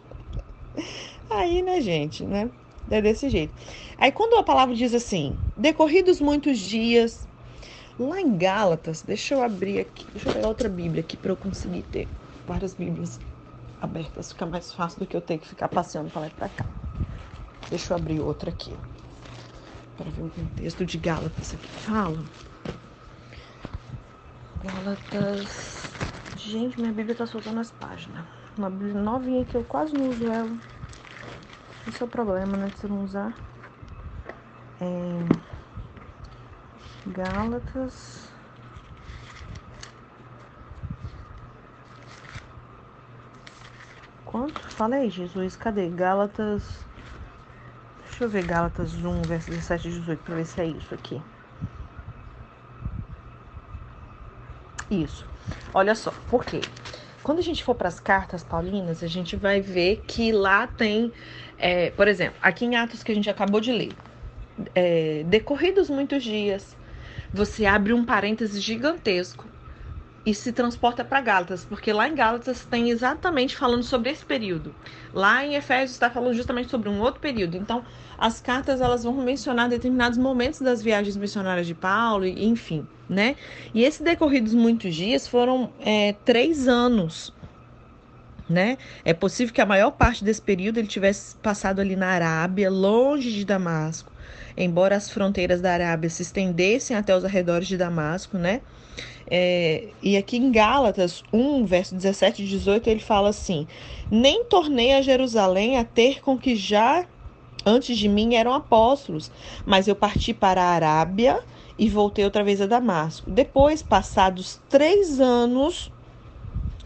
Aí, 1.30 1.62
né, 1.62 1.80
gente, 1.80 2.26
né? 2.26 2.52
É 2.92 3.02
desse 3.02 3.30
jeito. 3.30 3.54
Aí, 3.98 4.12
quando 4.12 4.36
a 4.36 4.44
palavra 4.44 4.76
diz 4.76 4.94
assim, 4.94 5.36
decorridos 5.58 6.22
muitos 6.22 6.60
dias, 6.60 7.28
lá 7.98 8.22
em 8.22 8.38
Gálatas, 8.38 9.02
deixa 9.02 9.34
eu 9.34 9.42
abrir 9.42 9.80
aqui, 9.80 10.06
deixa 10.12 10.30
eu 10.30 10.34
pegar 10.34 10.50
outra 10.50 10.70
Bíblia 10.70 11.02
aqui 11.02 11.18
para 11.18 11.32
eu 11.32 11.38
conseguir 11.38 11.82
ter 11.84 12.08
várias 12.46 12.76
Bíblias 12.76 13.20
abertas, 13.82 14.32
fica 14.32 14.46
mais 14.46 14.72
fácil 14.72 15.00
do 15.00 15.08
que 15.08 15.16
eu 15.16 15.22
ter 15.22 15.40
que 15.40 15.48
ficar 15.48 15.70
passeando 15.70 16.12
para 16.12 16.22
lá 16.22 16.28
e 16.28 16.32
para 16.32 16.50
cá. 16.50 16.66
Deixa 17.70 17.94
eu 17.94 17.98
abrir 17.98 18.20
outra 18.20 18.52
aqui, 18.52 18.78
para 19.98 20.12
ver 20.12 20.24
o 20.24 20.30
contexto 20.30 20.86
de 20.86 20.98
Gálatas 21.00 21.56
aqui. 21.56 21.68
Fala. 21.68 22.24
Gálatas. 24.66 25.92
Gente, 26.38 26.80
minha 26.80 26.92
Bíblia 26.92 27.16
tá 27.16 27.28
soltando 27.28 27.60
as 27.60 27.70
páginas. 27.70 28.26
uma 28.58 28.70
Bíblia 28.70 29.00
novinha 29.00 29.46
que 29.46 29.56
eu 29.56 29.64
quase 29.64 29.94
não 29.94 30.10
uso 30.10 30.26
ela. 30.26 30.58
Esse 31.88 32.02
é 32.02 32.06
o 32.06 32.10
problema, 32.10 32.58
né? 32.58 32.68
De 32.68 32.80
você 32.80 32.88
não 32.88 33.04
usar. 33.04 33.32
É... 34.82 35.20
Gálatas. 37.06 38.28
Quanto? 44.26 44.60
Fala 44.72 44.96
aí, 44.96 45.12
Jesus. 45.12 45.56
Cadê? 45.56 45.90
Gálatas. 45.90 46.84
Deixa 48.08 48.24
eu 48.24 48.30
ver 48.30 48.46
Gálatas 48.48 48.96
1, 48.96 49.22
verso 49.24 49.52
17 49.52 49.88
e 49.88 49.92
18, 49.92 50.24
para 50.24 50.36
ver 50.36 50.46
se 50.46 50.62
é 50.62 50.66
isso 50.66 50.94
aqui. 50.96 51.22
Isso. 54.90 55.26
Olha 55.74 55.96
só, 55.96 56.12
por 56.30 56.46
quê? 56.46 56.62
Quando 57.24 57.40
a 57.40 57.42
gente 57.42 57.64
for 57.64 57.76
para 57.76 57.88
as 57.88 58.00
cartas 58.00 58.44
paulinas, 58.44 59.04
a 59.04 59.08
gente 59.08 59.36
vai 59.36 59.60
ver 59.60 60.04
que 60.08 60.32
lá 60.32 60.68
tem, 60.68 61.12
é, 61.58 61.90
por 61.92 62.08
exemplo, 62.08 62.38
aqui 62.42 62.66
em 62.66 62.76
Atos 62.76 63.02
que 63.04 63.12
a 63.12 63.16
gente 63.16 63.30
acabou 63.30 63.60
de 63.60 63.72
ler, 63.72 63.98
é, 64.76 65.24
decorridos 65.26 65.90
muitos 65.90 66.24
dias, 66.24 66.78
você 67.34 67.66
abre 67.66 67.94
um 67.94 68.06
parêntese 68.06 68.60
gigantesco 68.60 69.50
e 70.26 70.34
se 70.34 70.52
transporta 70.52 71.06
para 71.06 71.22
Gálatas, 71.22 71.64
porque 71.64 71.94
lá 71.94 72.10
em 72.10 72.16
Gálatas 72.16 72.66
tem 72.66 72.90
exatamente 72.90 73.56
falando 73.56 73.84
sobre 73.84 74.10
esse 74.10 74.26
período. 74.26 74.74
Lá 75.14 75.46
em 75.46 75.54
Efésios 75.56 75.92
está 75.92 76.10
falando 76.10 76.34
justamente 76.34 76.70
sobre 76.70 76.90
um 76.90 77.00
outro 77.00 77.22
período. 77.22 77.56
Então, 77.56 77.86
as 78.18 78.42
cartas 78.42 78.82
elas 78.82 79.04
vão 79.04 79.14
mencionar 79.14 79.70
determinados 79.70 80.18
momentos 80.18 80.62
das 80.62 80.82
viagens 80.82 81.16
missionárias 81.16 81.68
de 81.68 81.76
Paulo, 81.76 82.26
e, 82.26 82.44
enfim, 82.46 82.88
né? 83.08 83.36
E 83.74 83.84
esses 83.84 84.02
decorridos 84.02 84.54
muitos 84.56 84.96
dias 84.96 85.28
foram 85.28 85.72
é, 85.80 86.14
três 86.26 86.68
anos. 86.68 87.32
Né? 88.48 88.78
É 89.04 89.12
possível 89.12 89.52
que 89.52 89.62
a 89.62 89.66
maior 89.66 89.90
parte 89.90 90.24
desse 90.24 90.42
período 90.42 90.78
ele 90.78 90.88
tivesse 90.88 91.36
passado 91.38 91.80
ali 91.80 91.96
na 91.96 92.10
Arábia, 92.10 92.70
longe 92.70 93.32
de 93.32 93.44
Damasco, 93.44 94.12
embora 94.56 94.96
as 94.96 95.10
fronteiras 95.10 95.62
da 95.62 95.74
Arábia 95.74 96.12
se 96.12 96.22
estendessem 96.22 96.96
até 96.96 97.16
os 97.16 97.26
arredores 97.26 97.68
de 97.68 97.76
Damasco, 97.76 98.38
né? 98.38 98.62
É, 99.28 99.90
e 100.02 100.16
aqui 100.16 100.38
em 100.38 100.52
Gálatas 100.52 101.24
1, 101.34 101.66
verso 101.66 101.96
17 101.96 102.44
e 102.44 102.48
18, 102.48 102.90
ele 102.90 103.00
fala 103.00 103.30
assim: 103.30 103.68
Nem 104.10 104.44
tornei 104.46 104.94
a 104.94 105.02
Jerusalém 105.02 105.78
a 105.78 105.84
ter 105.84 106.22
com 106.22 106.38
que 106.38 106.56
já 106.56 107.06
antes 107.66 107.98
de 107.98 108.08
mim 108.08 108.36
eram 108.36 108.54
apóstolos, 108.54 109.32
mas 109.66 109.88
eu 109.88 109.96
parti 109.96 110.34
para 110.34 110.62
a 110.62 110.70
Arábia 110.70 111.44
e 111.78 111.90
voltei 111.90 112.24
outra 112.24 112.44
vez 112.44 112.62
a 112.62 112.68
Damasco. 112.68 113.30
Depois, 113.30 113.82
passados 113.82 114.62
três 114.70 115.20
anos, 115.20 115.92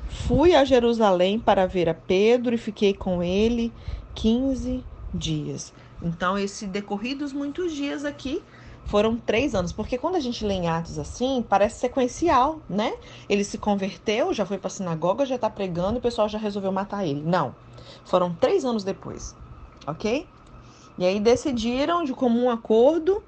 fui 0.08 0.56
a 0.56 0.64
Jerusalém 0.64 1.38
para 1.38 1.68
ver 1.68 1.90
a 1.90 1.94
Pedro 1.94 2.56
e 2.56 2.58
fiquei 2.58 2.94
com 2.94 3.22
ele 3.22 3.74
15 4.16 4.84
dias. 5.14 5.74
Então, 6.02 6.38
esse 6.38 6.66
decorridos 6.66 7.34
muitos 7.34 7.74
dias 7.74 8.06
aqui 8.06 8.42
foram 8.90 9.16
três 9.16 9.54
anos, 9.54 9.72
porque 9.72 10.00
quando 10.00 10.16
a 10.16 10.20
gente 10.20 10.44
lê 10.44 10.56
em 10.56 10.68
Atos 10.68 10.98
assim, 10.98 11.46
parece 11.48 11.80
sequencial, 11.80 12.60
né? 12.68 12.94
Ele 13.30 13.44
se 13.44 13.58
converteu, 13.58 14.34
já 14.34 14.48
foi 14.48 14.58
para 14.58 14.68
a 14.68 14.72
sinagoga, 14.72 15.28
já 15.28 15.36
está 15.36 15.48
pregando 15.50 15.98
e 15.98 16.00
o 16.00 16.02
pessoal 16.02 16.28
já 16.28 16.40
resolveu 16.40 16.72
matar 16.72 17.06
ele. 17.06 17.22
Não, 17.22 17.54
foram 18.04 18.34
três 18.34 18.66
anos 18.66 18.84
depois, 18.84 19.36
ok? 19.86 20.28
E 20.98 21.06
aí 21.06 21.20
decidiram, 21.20 22.04
de 22.04 22.14
comum 22.14 22.50
acordo, 22.50 23.24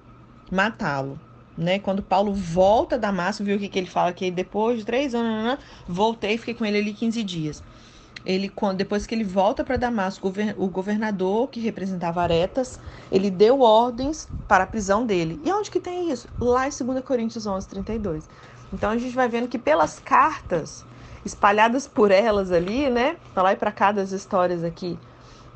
matá-lo. 0.52 1.20
Né? 1.56 1.78
Quando 1.78 2.02
Paulo 2.02 2.34
volta 2.34 2.96
a 2.96 2.98
Damasco, 2.98 3.44
viu 3.44 3.58
o 3.58 3.60
que, 3.60 3.70
que 3.70 3.78
ele 3.78 3.88
fala? 3.88 4.12
Que 4.12 4.32
depois 4.32 4.80
de 4.80 4.86
três 4.86 5.14
anos, 5.14 5.60
voltei 5.88 6.34
e 6.34 6.38
fiquei 6.40 6.56
com 6.56 6.66
ele 6.66 6.80
ali 6.80 6.94
15 6.94 7.22
dias 7.24 7.64
ele 8.26 8.50
quando 8.50 8.78
depois 8.78 9.06
que 9.06 9.16
ele 9.16 9.24
volta 9.24 9.64
para 9.64 9.78
Damasco, 9.78 10.32
o 10.58 10.68
governador 10.68 11.48
que 11.50 11.60
representava 11.60 12.22
Aretas, 12.22 12.80
ele 13.12 13.30
deu 13.30 13.62
ordens 13.62 14.28
para 14.48 14.64
a 14.64 14.68
prisão 14.68 15.06
dele. 15.06 15.40
E 15.44 15.52
onde 15.52 15.72
que 15.72 15.80
tem 15.80 16.12
isso? 16.12 16.28
Lá 16.40 16.68
em 16.68 16.72
2 16.72 17.04
Coríntios 17.04 17.46
11, 17.46 17.68
32. 17.68 18.30
Então 18.74 18.90
a 18.90 18.98
gente 18.98 19.16
vai 19.16 19.28
vendo 19.28 19.48
que 19.48 19.58
pelas 19.58 20.00
cartas 20.00 20.86
espalhadas 21.26 21.88
por 21.88 22.12
elas 22.12 22.52
ali, 22.52 22.90
né, 22.90 23.16
para 23.34 23.44
lá 23.44 23.54
e 23.54 23.56
para 23.56 23.72
cá 23.72 23.92
das 23.92 24.12
histórias 24.12 24.64
aqui 24.64 24.98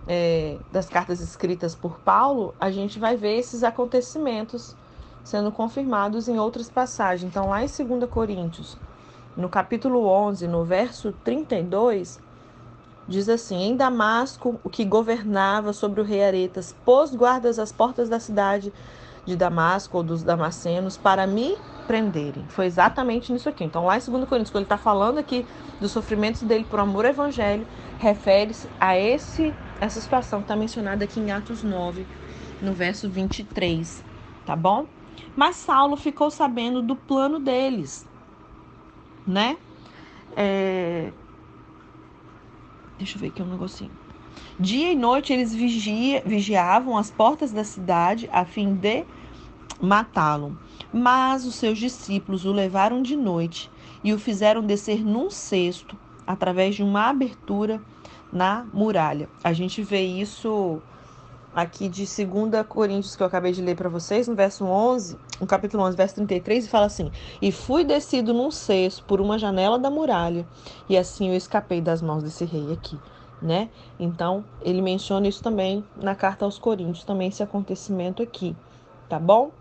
é, 0.07 0.57
das 0.71 0.87
cartas 0.87 1.19
escritas 1.19 1.73
por 1.73 1.99
Paulo, 1.99 2.53
a 2.59 2.69
gente 2.69 2.99
vai 2.99 3.15
ver 3.15 3.37
esses 3.37 3.63
acontecimentos 3.63 4.75
sendo 5.23 5.51
confirmados 5.51 6.27
em 6.27 6.37
outras 6.37 6.69
passagens. 6.69 7.29
Então 7.29 7.49
lá 7.49 7.63
em 7.63 7.67
2 7.67 8.09
Coríntios, 8.09 8.77
no 9.35 9.49
capítulo 9.49 10.05
11, 10.05 10.47
no 10.47 10.63
verso 10.63 11.11
32, 11.23 12.19
Diz 13.07 13.29
assim: 13.29 13.61
Em 13.61 13.75
Damasco, 13.75 14.59
o 14.63 14.69
que 14.69 14.83
governava 14.83 15.73
sobre 15.73 16.01
o 16.01 16.03
rei 16.03 16.23
Aretas 16.23 16.73
pôs 16.85 17.13
guardas 17.13 17.59
às 17.59 17.71
portas 17.71 18.09
da 18.09 18.19
cidade 18.19 18.73
de 19.25 19.35
Damasco 19.35 19.97
ou 19.97 20.03
dos 20.03 20.23
damascenos 20.23 20.97
para 20.97 21.25
me 21.25 21.57
prenderem. 21.87 22.45
Foi 22.49 22.65
exatamente 22.65 23.31
nisso 23.31 23.49
aqui. 23.49 23.63
Então, 23.63 23.85
lá 23.85 23.97
em 23.97 23.99
2 23.99 24.27
Coríntios, 24.27 24.49
quando 24.49 24.63
ele 24.63 24.65
está 24.65 24.77
falando 24.77 25.17
aqui 25.17 25.45
dos 25.79 25.91
sofrimentos 25.91 26.41
dele 26.43 26.63
por 26.63 26.79
amor 26.79 27.05
ao 27.05 27.11
evangelho, 27.11 27.65
refere-se 27.99 28.67
a 28.79 28.97
esse, 28.97 29.53
essa 29.79 29.99
situação 30.01 30.39
que 30.39 30.45
está 30.45 30.55
mencionada 30.55 31.05
aqui 31.05 31.19
em 31.19 31.31
Atos 31.31 31.63
9, 31.63 32.05
no 32.61 32.73
verso 32.73 33.09
23. 33.09 34.03
Tá 34.45 34.55
bom? 34.55 34.85
Mas 35.35 35.57
Saulo 35.57 35.95
ficou 35.97 36.29
sabendo 36.29 36.81
do 36.81 36.95
plano 36.95 37.39
deles, 37.39 38.05
né? 39.25 39.57
É, 40.35 41.11
Deixa 42.97 43.17
eu 43.17 43.21
ver 43.21 43.27
aqui 43.27 43.41
um 43.41 43.47
negocinho. 43.47 43.91
Dia 44.59 44.91
e 44.91 44.95
noite 44.95 45.33
eles 45.33 45.53
vigia, 45.53 46.21
vigiavam 46.25 46.97
as 46.97 47.11
portas 47.11 47.51
da 47.51 47.63
cidade 47.63 48.29
a 48.31 48.45
fim 48.45 48.73
de 48.73 49.05
matá-lo. 49.81 50.57
Mas 50.93 51.45
os 51.45 51.55
seus 51.55 51.77
discípulos 51.77 52.45
o 52.45 52.53
levaram 52.53 53.01
de 53.01 53.15
noite 53.15 53.69
e 54.03 54.13
o 54.13 54.19
fizeram 54.19 54.61
descer 54.61 55.03
num 55.03 55.29
cesto 55.29 55.97
através 56.25 56.75
de 56.75 56.83
uma 56.83 57.09
abertura 57.09 57.81
na 58.31 58.65
muralha. 58.73 59.29
A 59.43 59.51
gente 59.51 59.83
vê 59.83 60.01
isso 60.01 60.81
aqui 61.53 61.87
de 61.87 62.05
2 62.05 62.65
Coríntios 62.67 63.15
que 63.15 63.23
eu 63.23 63.27
acabei 63.27 63.51
de 63.51 63.61
ler 63.61 63.75
para 63.75 63.89
vocês, 63.89 64.27
no 64.27 64.35
verso 64.35 64.65
11, 64.65 65.17
no 65.39 65.47
capítulo 65.47 65.83
11, 65.83 65.97
verso 65.97 66.15
33, 66.15 66.65
e 66.65 66.69
fala 66.69 66.85
assim: 66.85 67.11
"E 67.41 67.51
fui 67.51 67.83
descido 67.83 68.33
num 68.33 68.51
cesto 68.51 69.03
por 69.03 69.19
uma 69.19 69.37
janela 69.37 69.77
da 69.77 69.89
muralha, 69.89 70.45
e 70.87 70.97
assim 70.97 71.29
eu 71.29 71.35
escapei 71.35 71.81
das 71.81 72.01
mãos 72.01 72.23
desse 72.23 72.45
rei 72.45 72.71
aqui", 72.71 72.99
né? 73.41 73.69
Então, 73.99 74.43
ele 74.61 74.81
menciona 74.81 75.27
isso 75.27 75.43
também 75.43 75.83
na 75.95 76.15
carta 76.15 76.45
aos 76.45 76.57
Coríntios, 76.57 77.03
também 77.03 77.27
esse 77.27 77.43
acontecimento 77.43 78.21
aqui, 78.23 78.55
tá 79.09 79.19
bom? 79.19 79.51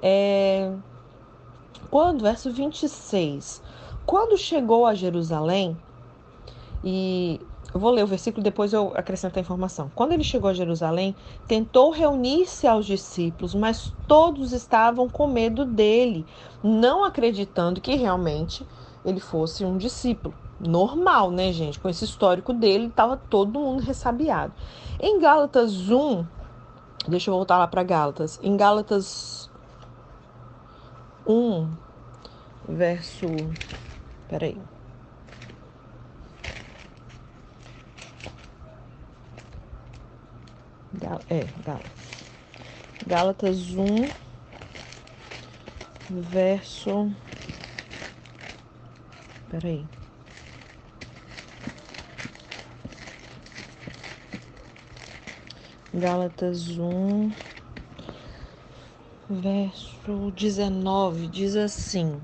É... 0.00 0.72
Quando, 1.90 2.22
verso 2.22 2.50
26, 2.50 3.62
quando 4.06 4.36
chegou 4.36 4.86
a 4.86 4.94
Jerusalém, 4.94 5.76
e 6.84 7.40
eu 7.74 7.80
vou 7.80 7.90
ler 7.90 8.04
o 8.04 8.06
versículo, 8.06 8.42
depois 8.42 8.72
eu 8.72 8.92
acrescento 8.94 9.38
a 9.38 9.40
informação. 9.40 9.90
Quando 9.94 10.12
ele 10.12 10.22
chegou 10.22 10.50
a 10.50 10.54
Jerusalém, 10.54 11.16
tentou 11.46 11.90
reunir-se 11.90 12.66
aos 12.66 12.84
discípulos, 12.84 13.54
mas 13.54 13.94
todos 14.06 14.52
estavam 14.52 15.08
com 15.08 15.26
medo 15.26 15.64
dele, 15.64 16.26
não 16.62 17.04
acreditando 17.04 17.80
que 17.80 17.94
realmente 17.94 18.66
ele 19.04 19.20
fosse 19.20 19.64
um 19.64 19.78
discípulo. 19.78 20.34
Normal, 20.60 21.30
né, 21.30 21.50
gente? 21.50 21.78
Com 21.80 21.88
esse 21.88 22.04
histórico 22.04 22.52
dele, 22.52 22.86
estava 22.86 23.16
todo 23.16 23.58
mundo 23.58 23.80
ressabiado. 23.80 24.52
Em 25.00 25.18
Gálatas 25.18 25.90
1, 25.90 26.24
deixa 27.08 27.30
eu 27.30 27.34
voltar 27.34 27.58
lá 27.58 27.66
para 27.66 27.82
Gálatas. 27.82 28.38
Em 28.42 28.54
Gálatas 28.54 29.50
1, 31.26 31.68
verso. 32.68 33.26
Peraí. 34.28 34.58
É, 41.28 41.44
Gálatas. 41.64 42.26
Gálatas 43.06 43.70
1, 43.74 44.12
verso. 46.08 47.10
Peraí. 49.48 49.84
Gálatas 55.94 56.78
1, 56.78 57.32
verso 59.28 60.30
19, 60.32 61.28
diz 61.28 61.56
assim: 61.56 62.20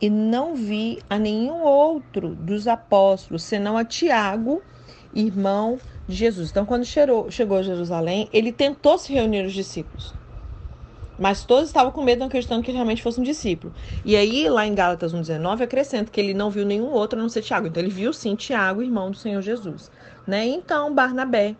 E 0.00 0.08
não 0.08 0.54
vi 0.54 1.02
a 1.08 1.18
nenhum 1.18 1.62
outro 1.64 2.34
dos 2.34 2.66
apóstolos, 2.66 3.42
senão 3.42 3.76
a 3.76 3.84
Tiago, 3.84 4.62
irmão 5.12 5.80
Jesus. 6.08 6.50
Então, 6.50 6.66
quando 6.66 6.84
chegou, 6.84 7.30
chegou 7.30 7.58
a 7.58 7.62
Jerusalém, 7.62 8.28
ele 8.32 8.52
tentou 8.52 8.98
se 8.98 9.12
reunir 9.12 9.44
os 9.44 9.52
discípulos. 9.52 10.14
Mas 11.18 11.44
todos 11.44 11.66
estavam 11.66 11.92
com 11.92 12.02
medo, 12.02 12.18
não 12.18 12.26
acreditando 12.26 12.62
que 12.62 12.70
ele 12.70 12.78
realmente 12.78 13.02
fosse 13.02 13.20
um 13.20 13.22
discípulo. 13.22 13.72
E 14.04 14.16
aí, 14.16 14.48
lá 14.48 14.66
em 14.66 14.74
Gálatas 14.74 15.14
1,19, 15.14 15.62
acrescenta 15.62 16.10
que 16.10 16.20
ele 16.20 16.34
não 16.34 16.50
viu 16.50 16.66
nenhum 16.66 16.90
outro 16.90 17.18
a 17.18 17.22
não 17.22 17.28
ser 17.28 17.42
Tiago. 17.42 17.68
Então, 17.68 17.82
ele 17.82 17.92
viu 17.92 18.12
sim 18.12 18.34
Tiago, 18.34 18.82
irmão 18.82 19.10
do 19.10 19.16
Senhor 19.16 19.40
Jesus. 19.40 19.90
Né? 20.26 20.44
Então, 20.46 20.92
Barnabé 20.92 21.54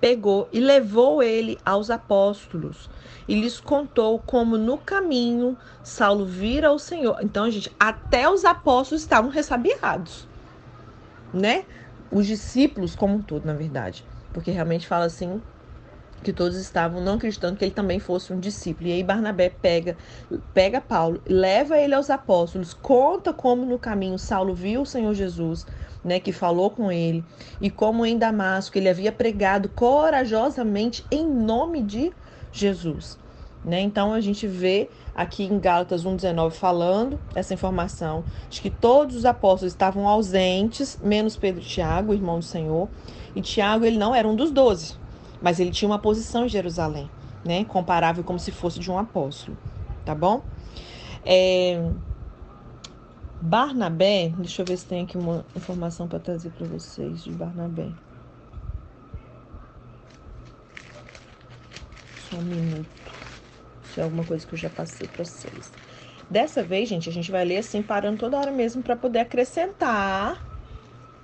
pegou 0.00 0.48
e 0.52 0.58
levou 0.58 1.22
ele 1.22 1.58
aos 1.64 1.90
apóstolos 1.90 2.88
e 3.28 3.38
lhes 3.38 3.60
contou 3.60 4.18
como 4.18 4.56
no 4.56 4.78
caminho 4.78 5.56
Saulo 5.82 6.24
vira 6.24 6.72
o 6.72 6.78
Senhor. 6.78 7.18
Então, 7.22 7.50
gente, 7.50 7.70
até 7.78 8.28
os 8.28 8.44
apóstolos 8.44 9.02
estavam 9.02 9.30
ressabiados, 9.30 10.26
né? 11.32 11.64
Os 12.10 12.26
discípulos 12.26 12.94
como 12.94 13.16
um 13.16 13.22
todo, 13.22 13.46
na 13.46 13.54
verdade. 13.54 14.04
Porque 14.32 14.50
realmente 14.50 14.86
fala 14.86 15.04
assim 15.04 15.42
que 16.22 16.32
todos 16.32 16.58
estavam 16.58 17.00
não 17.02 17.14
acreditando 17.14 17.56
que 17.56 17.64
ele 17.64 17.72
também 17.72 17.98
fosse 17.98 18.32
um 18.32 18.38
discípulo. 18.38 18.88
E 18.88 18.92
aí 18.92 19.02
Barnabé 19.02 19.48
pega, 19.48 19.96
pega 20.52 20.80
Paulo, 20.80 21.22
leva 21.26 21.78
ele 21.78 21.94
aos 21.94 22.10
apóstolos, 22.10 22.74
conta 22.74 23.32
como 23.32 23.64
no 23.64 23.78
caminho 23.78 24.18
Saulo 24.18 24.54
viu 24.54 24.82
o 24.82 24.86
Senhor 24.86 25.14
Jesus, 25.14 25.66
né, 26.04 26.20
que 26.20 26.32
falou 26.32 26.70
com 26.70 26.90
ele, 26.92 27.26
e 27.60 27.70
como 27.70 28.04
em 28.04 28.18
Damasco 28.18 28.76
ele 28.76 28.88
havia 28.88 29.12
pregado 29.12 29.68
corajosamente 29.70 31.06
em 31.10 31.26
nome 31.26 31.82
de 31.82 32.12
Jesus. 32.52 33.18
Né? 33.64 33.80
Então 33.82 34.12
a 34.14 34.20
gente 34.20 34.46
vê 34.46 34.88
aqui 35.14 35.44
em 35.44 35.58
Gálatas 35.58 36.04
1,19 36.04 36.52
falando 36.52 37.20
essa 37.34 37.52
informação 37.52 38.24
de 38.48 38.60
que 38.62 38.70
todos 38.70 39.16
os 39.16 39.26
apóstolos 39.26 39.72
estavam 39.72 40.08
ausentes, 40.08 40.98
menos 41.02 41.36
Pedro 41.36 41.60
e 41.60 41.64
Tiago, 41.64 42.14
irmão 42.14 42.38
do 42.38 42.44
Senhor. 42.44 42.88
E 43.34 43.42
Tiago 43.42 43.84
ele 43.84 43.98
não 43.98 44.14
era 44.14 44.26
um 44.26 44.34
dos 44.34 44.50
doze, 44.50 44.94
mas 45.42 45.60
ele 45.60 45.70
tinha 45.70 45.88
uma 45.88 45.98
posição 45.98 46.46
em 46.46 46.48
Jerusalém, 46.48 47.10
né? 47.44 47.64
Comparável 47.64 48.24
como 48.24 48.38
se 48.38 48.50
fosse 48.50 48.80
de 48.80 48.90
um 48.90 48.98
apóstolo, 48.98 49.56
tá 50.06 50.14
bom? 50.14 50.42
É... 51.24 51.86
Barnabé, 53.42 54.32
deixa 54.36 54.62
eu 54.62 54.66
ver 54.66 54.76
se 54.76 54.86
tem 54.86 55.04
aqui 55.04 55.16
uma 55.16 55.44
informação 55.54 56.08
para 56.08 56.18
trazer 56.18 56.50
para 56.50 56.66
vocês 56.66 57.22
de 57.24 57.30
Barnabé. 57.30 57.88
Só 62.28 62.36
um 62.36 62.42
minuto. 62.42 63.19
Isso 63.90 64.00
é 64.00 64.02
alguma 64.02 64.24
coisa 64.24 64.46
que 64.46 64.54
eu 64.54 64.58
já 64.58 64.70
passei 64.70 65.08
para 65.08 65.24
vocês. 65.24 65.72
Dessa 66.30 66.62
vez, 66.62 66.88
gente, 66.88 67.08
a 67.08 67.12
gente 67.12 67.30
vai 67.30 67.44
ler 67.44 67.58
assim, 67.58 67.82
parando 67.82 68.18
toda 68.18 68.38
hora 68.38 68.52
mesmo 68.52 68.82
para 68.82 68.94
poder 68.96 69.18
acrescentar 69.18 70.50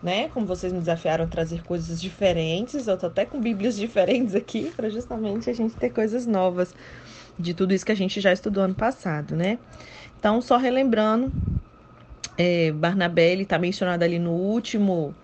né? 0.02 0.28
Como 0.28 0.46
vocês 0.46 0.73
me 0.73 0.78
desafiaram 0.78 1.25
a 1.25 1.26
trazer 1.26 1.62
coisas 1.64 2.00
diferentes, 2.00 2.87
eu 2.87 2.96
tô 2.96 3.06
até 3.06 3.25
com 3.25 3.40
bíblias 3.40 3.75
diferentes 3.76 4.35
aqui 4.35 4.70
para 4.76 4.88
justamente 4.88 5.50
a 5.50 5.52
gente 5.52 5.75
ter 5.76 5.90
coisas 5.90 6.26
novas 6.26 6.75
de 7.38 7.52
tudo 7.54 7.75
isso 7.75 7.85
que 7.85 7.92
a 7.92 7.96
gente 7.96 8.20
já 8.20 8.32
estudou 8.32 8.64
ano 8.64 8.75
passado, 8.75 9.35
né? 9.35 9.58
Então, 10.18 10.40
só 10.40 10.56
relembrando, 10.56 11.32
é, 12.38 12.70
Barnabé 12.73 13.35
está 13.35 13.58
mencionado 13.58 14.04
ali 14.04 14.18
no 14.18 14.32
último 14.32 15.14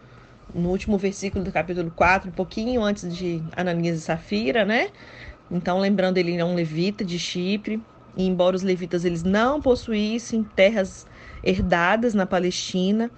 no 0.55 0.69
último 0.69 0.99
versículo 0.99 1.43
do 1.43 1.51
capítulo 1.51 1.91
4, 1.91 2.29
um 2.29 2.33
pouquinho 2.33 2.83
antes 2.83 3.15
de 3.17 3.43
Ananias 3.57 3.97
e 3.99 4.01
Safira, 4.03 4.67
né? 4.67 4.91
Então, 5.53 5.79
lembrando, 5.79 6.17
ele 6.19 6.35
é 6.37 6.45
um 6.45 6.55
levita 6.55 7.05
de 7.05 7.19
Chipre, 7.19 7.87
e 8.17 8.25
embora 8.25 8.57
os 8.57 8.63
levitas 8.63 9.05
eles 9.05 9.23
não 9.23 9.61
possuíssem 9.61 10.43
terras 10.43 11.07
herdadas 11.43 12.15
na 12.15 12.27
Palestina, 12.27 13.11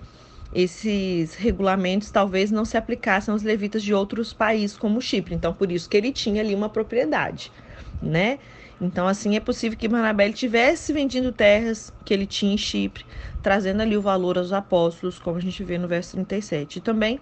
esses 0.53 1.35
regulamentos 1.37 2.11
talvez 2.11 2.51
não 2.51 2.65
se 2.65 2.77
aplicassem 2.77 3.33
aos 3.33 3.43
levitas 3.43 3.83
de 3.83 3.95
outros 3.95 4.33
países 4.33 4.77
como 4.77 5.01
Chipre. 5.01 5.35
Então, 5.35 5.55
por 5.55 5.71
isso 5.73 5.89
que 5.89 5.97
ele 5.97 6.13
tinha 6.13 6.43
ali 6.43 6.55
uma 6.55 6.69
propriedade, 6.69 7.53
né? 8.01 8.41
Então, 8.81 9.07
assim, 9.09 9.37
é 9.37 9.41
possível 9.41 9.79
que 9.79 9.89
Barnabé 9.89 10.33
tivesse 10.33 10.93
vendido 10.93 11.33
terras 11.33 11.93
que 12.05 12.13
ele 12.13 12.27
tinha 12.27 12.55
em 12.55 12.59
Chipre, 12.59 13.05
trazendo 13.43 13.83
ali 13.83 13.97
o 13.97 14.03
valor 14.03 14.39
aos 14.39 14.53
apóstolos, 14.53 15.19
como 15.21 15.39
a 15.39 15.41
gente 15.41 15.63
vê 15.65 15.79
no 15.79 15.89
verso 15.89 16.13
37. 16.13 16.79
E 16.79 16.83
também 16.83 17.21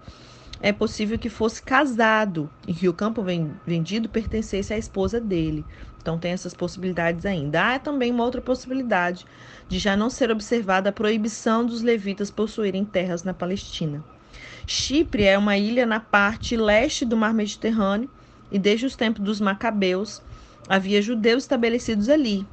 é 0.63 0.71
possível 0.71 1.19
que 1.19 1.27
fosse 1.27 1.61
casado 1.61 2.49
e 2.65 2.73
que 2.73 2.87
o 2.87 2.93
campo 2.93 3.21
vendido 3.67 4.07
pertencesse 4.07 4.73
à 4.73 4.77
esposa 4.77 5.19
dele. 5.19 5.65
Então 6.01 6.17
tem 6.17 6.31
essas 6.31 6.53
possibilidades 6.53 7.25
ainda. 7.25 7.75
Há 7.75 7.79
também 7.79 8.11
uma 8.11 8.23
outra 8.23 8.41
possibilidade 8.41 9.25
de 9.67 9.77
já 9.77 9.97
não 9.97 10.09
ser 10.09 10.31
observada 10.31 10.89
a 10.89 10.93
proibição 10.93 11.65
dos 11.65 11.81
levitas 11.81 12.31
possuírem 12.31 12.85
terras 12.85 13.25
na 13.25 13.33
Palestina. 13.33 14.01
Chipre 14.65 15.25
é 15.25 15.37
uma 15.37 15.57
ilha 15.57 15.85
na 15.85 15.99
parte 15.99 16.55
leste 16.55 17.03
do 17.03 17.17
Mar 17.17 17.33
Mediterrâneo 17.33 18.09
e 18.49 18.57
desde 18.57 18.85
os 18.85 18.95
tempos 18.95 19.21
dos 19.21 19.41
Macabeus 19.41 20.21
havia 20.69 21.01
judeus 21.01 21.43
estabelecidos 21.43 22.07
ali. 22.07 22.47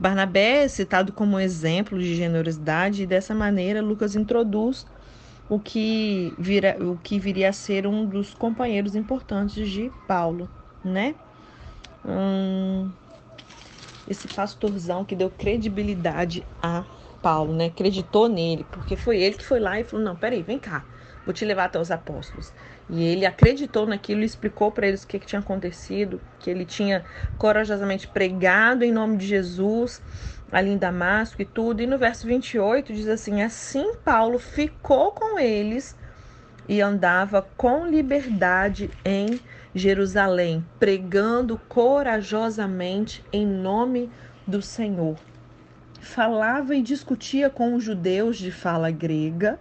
Barnabé 0.00 0.64
é 0.64 0.68
citado 0.68 1.12
como 1.12 1.38
exemplo 1.38 1.98
de 1.98 2.14
generosidade 2.14 3.02
e 3.02 3.06
dessa 3.06 3.34
maneira 3.34 3.82
Lucas 3.82 4.16
introduz 4.16 4.86
o 5.48 5.60
que, 5.60 6.34
vira, 6.38 6.76
o 6.84 6.98
que 6.98 7.18
viria 7.18 7.50
a 7.50 7.52
ser 7.52 7.86
um 7.86 8.06
dos 8.06 8.34
companheiros 8.34 8.94
importantes 8.94 9.68
de 9.70 9.90
Paulo, 10.06 10.50
né? 10.82 11.16
Hum, 12.04 12.92
esse 14.06 14.28
pastorzão 14.28 15.04
que 15.04 15.16
deu 15.16 15.30
credibilidade 15.30 16.46
a 16.62 16.84
Paulo, 17.20 17.54
né? 17.54 17.66
Acreditou 17.66 18.28
nele, 18.28 18.64
porque 18.70 18.96
foi 18.96 19.20
ele 19.20 19.36
que 19.36 19.44
foi 19.44 19.58
lá 19.60 19.80
e 19.80 19.84
falou: 19.84 20.04
Não, 20.04 20.16
peraí, 20.16 20.42
vem 20.42 20.58
cá, 20.58 20.86
vou 21.24 21.34
te 21.34 21.44
levar 21.44 21.64
até 21.64 21.78
os 21.80 21.90
apóstolos. 21.90 22.52
E 22.88 23.02
ele 23.02 23.26
acreditou 23.26 23.86
naquilo, 23.86 24.22
explicou 24.22 24.70
para 24.70 24.86
eles 24.86 25.02
o 25.02 25.06
que, 25.08 25.18
que 25.18 25.26
tinha 25.26 25.40
acontecido, 25.40 26.22
que 26.38 26.48
ele 26.50 26.64
tinha 26.64 27.04
corajosamente 27.36 28.06
pregado 28.06 28.84
em 28.84 28.92
nome 28.92 29.16
de 29.16 29.26
Jesus 29.26 30.02
ali 30.50 30.70
em 30.70 30.78
Damasco 30.78 31.42
e 31.42 31.44
tudo. 31.44 31.82
E 31.82 31.86
no 31.86 31.98
verso 31.98 32.26
28 32.26 32.92
diz 32.92 33.08
assim: 33.08 33.42
Assim 33.42 33.94
Paulo 34.04 34.38
ficou 34.38 35.12
com 35.12 35.38
eles 35.38 35.96
e 36.68 36.80
andava 36.80 37.46
com 37.56 37.86
liberdade 37.86 38.90
em 39.04 39.40
Jerusalém, 39.74 40.64
pregando 40.78 41.60
corajosamente 41.68 43.24
em 43.32 43.46
nome 43.46 44.10
do 44.46 44.62
Senhor. 44.62 45.16
Falava 46.00 46.74
e 46.74 46.82
discutia 46.82 47.50
com 47.50 47.74
os 47.74 47.84
judeus 47.84 48.38
de 48.38 48.50
fala 48.50 48.90
grega, 48.90 49.58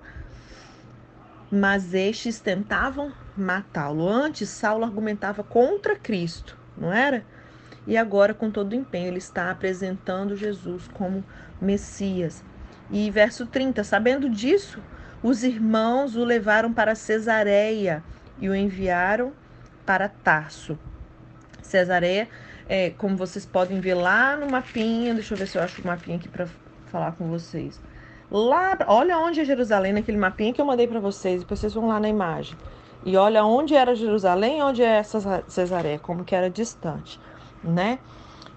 mas 1.51 1.93
estes 1.93 2.39
tentavam 2.39 3.11
matá-lo. 3.35 4.07
Antes, 4.07 4.49
Saulo 4.49 4.85
argumentava 4.85 5.43
contra 5.43 5.95
Cristo, 5.95 6.57
não 6.77 6.93
era? 6.93 7.25
E 7.87 7.97
agora, 7.97 8.33
com 8.33 8.49
todo 8.49 8.71
o 8.71 8.75
empenho, 8.75 9.07
ele 9.07 9.17
está 9.17 9.51
apresentando 9.51 10.35
Jesus 10.35 10.87
como 10.93 11.23
Messias. 11.61 12.43
E 12.89 13.09
verso 13.11 13.45
30, 13.45 13.83
sabendo 13.83 14.29
disso, 14.29 14.81
os 15.23 15.43
irmãos 15.43 16.15
o 16.15 16.23
levaram 16.23 16.73
para 16.73 16.95
Cesareia 16.95 18.03
e 18.39 18.49
o 18.49 18.55
enviaram 18.55 19.33
para 19.85 20.09
Tarso. 20.09 20.77
Cesareia, 21.61 22.27
é, 22.67 22.91
como 22.91 23.15
vocês 23.15 23.45
podem 23.45 23.79
ver 23.79 23.95
lá 23.95 24.35
no 24.35 24.49
mapinha, 24.49 25.13
deixa 25.13 25.33
eu 25.33 25.37
ver 25.37 25.47
se 25.47 25.57
eu 25.57 25.63
acho 25.63 25.81
o 25.81 25.87
mapinha 25.87 26.17
aqui 26.17 26.27
para 26.27 26.47
falar 26.87 27.13
com 27.13 27.27
vocês. 27.27 27.79
Lá, 28.29 28.77
olha 28.87 29.17
onde 29.19 29.39
é 29.39 29.45
Jerusalém 29.45 29.93
naquele 29.93 30.17
mapinha 30.17 30.51
que 30.51 30.59
eu 30.59 30.65
mandei 30.65 30.87
para 30.87 30.99
vocês, 30.99 31.41
depois 31.41 31.59
vocês 31.59 31.73
vão 31.73 31.87
lá 31.87 31.99
na 31.99 32.09
imagem. 32.09 32.57
E 33.05 33.15
olha 33.17 33.45
onde 33.45 33.75
era 33.75 33.93
Jerusalém, 33.93 34.63
onde 34.63 34.81
é 34.81 35.01
Cesareia, 35.47 35.99
como 35.99 36.23
que 36.23 36.35
era 36.35 36.49
distante, 36.49 37.19
né? 37.65 37.99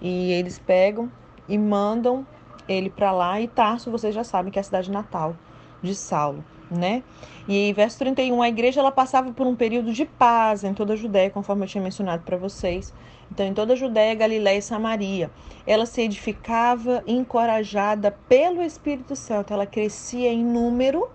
E 0.01 0.31
eles 0.31 0.59
pegam 0.59 1.11
e 1.47 1.57
mandam 1.57 2.25
ele 2.67 2.89
para 2.89 3.11
lá 3.11 3.41
e 3.41 3.47
Tarso, 3.47 3.89
vocês 3.89 4.13
já 4.13 4.23
sabem 4.23 4.51
que 4.51 4.59
é 4.59 4.61
a 4.61 4.63
cidade 4.63 4.91
natal 4.91 5.35
de 5.81 5.95
Saulo 5.95 6.43
né? 6.69 7.03
E 7.47 7.73
verso 7.73 7.97
31, 7.99 8.41
a 8.41 8.49
igreja 8.49 8.79
ela 8.79 8.91
passava 8.91 9.31
por 9.31 9.47
um 9.47 9.55
período 9.55 9.91
de 9.91 10.05
paz 10.05 10.63
em 10.63 10.73
toda 10.73 10.93
a 10.93 10.95
Judéia, 10.95 11.29
conforme 11.29 11.63
eu 11.63 11.67
tinha 11.67 11.83
mencionado 11.83 12.23
para 12.23 12.37
vocês. 12.37 12.93
Então, 13.31 13.45
em 13.45 13.53
toda 13.53 13.73
a 13.73 13.75
Judéia, 13.75 14.13
Galiléia 14.15 14.57
e 14.57 14.61
Samaria, 14.61 15.31
ela 15.65 15.85
se 15.85 16.01
edificava 16.01 17.03
encorajada 17.07 18.11
pelo 18.27 18.61
Espírito 18.61 19.15
Santo, 19.15 19.53
ela 19.53 19.65
crescia 19.65 20.31
em 20.31 20.43
número, 20.43 21.09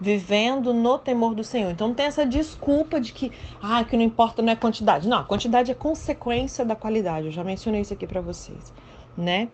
vivendo 0.00 0.72
no 0.72 0.98
temor 0.98 1.34
do 1.34 1.44
Senhor. 1.44 1.70
Então, 1.70 1.88
não 1.88 1.94
tem 1.94 2.06
essa 2.06 2.24
desculpa 2.24 3.00
de 3.00 3.12
que, 3.12 3.30
ah, 3.60 3.84
que 3.84 3.96
não 3.96 4.04
importa 4.04 4.40
não 4.40 4.52
é 4.52 4.56
quantidade. 4.56 5.08
Não, 5.08 5.18
a 5.18 5.24
quantidade 5.24 5.70
é 5.70 5.74
consequência 5.74 6.64
da 6.64 6.74
qualidade. 6.74 7.26
Eu 7.26 7.32
já 7.32 7.44
mencionei 7.44 7.82
isso 7.82 7.92
aqui 7.92 8.06
para 8.06 8.20
vocês, 8.20 8.72
né? 9.16 9.48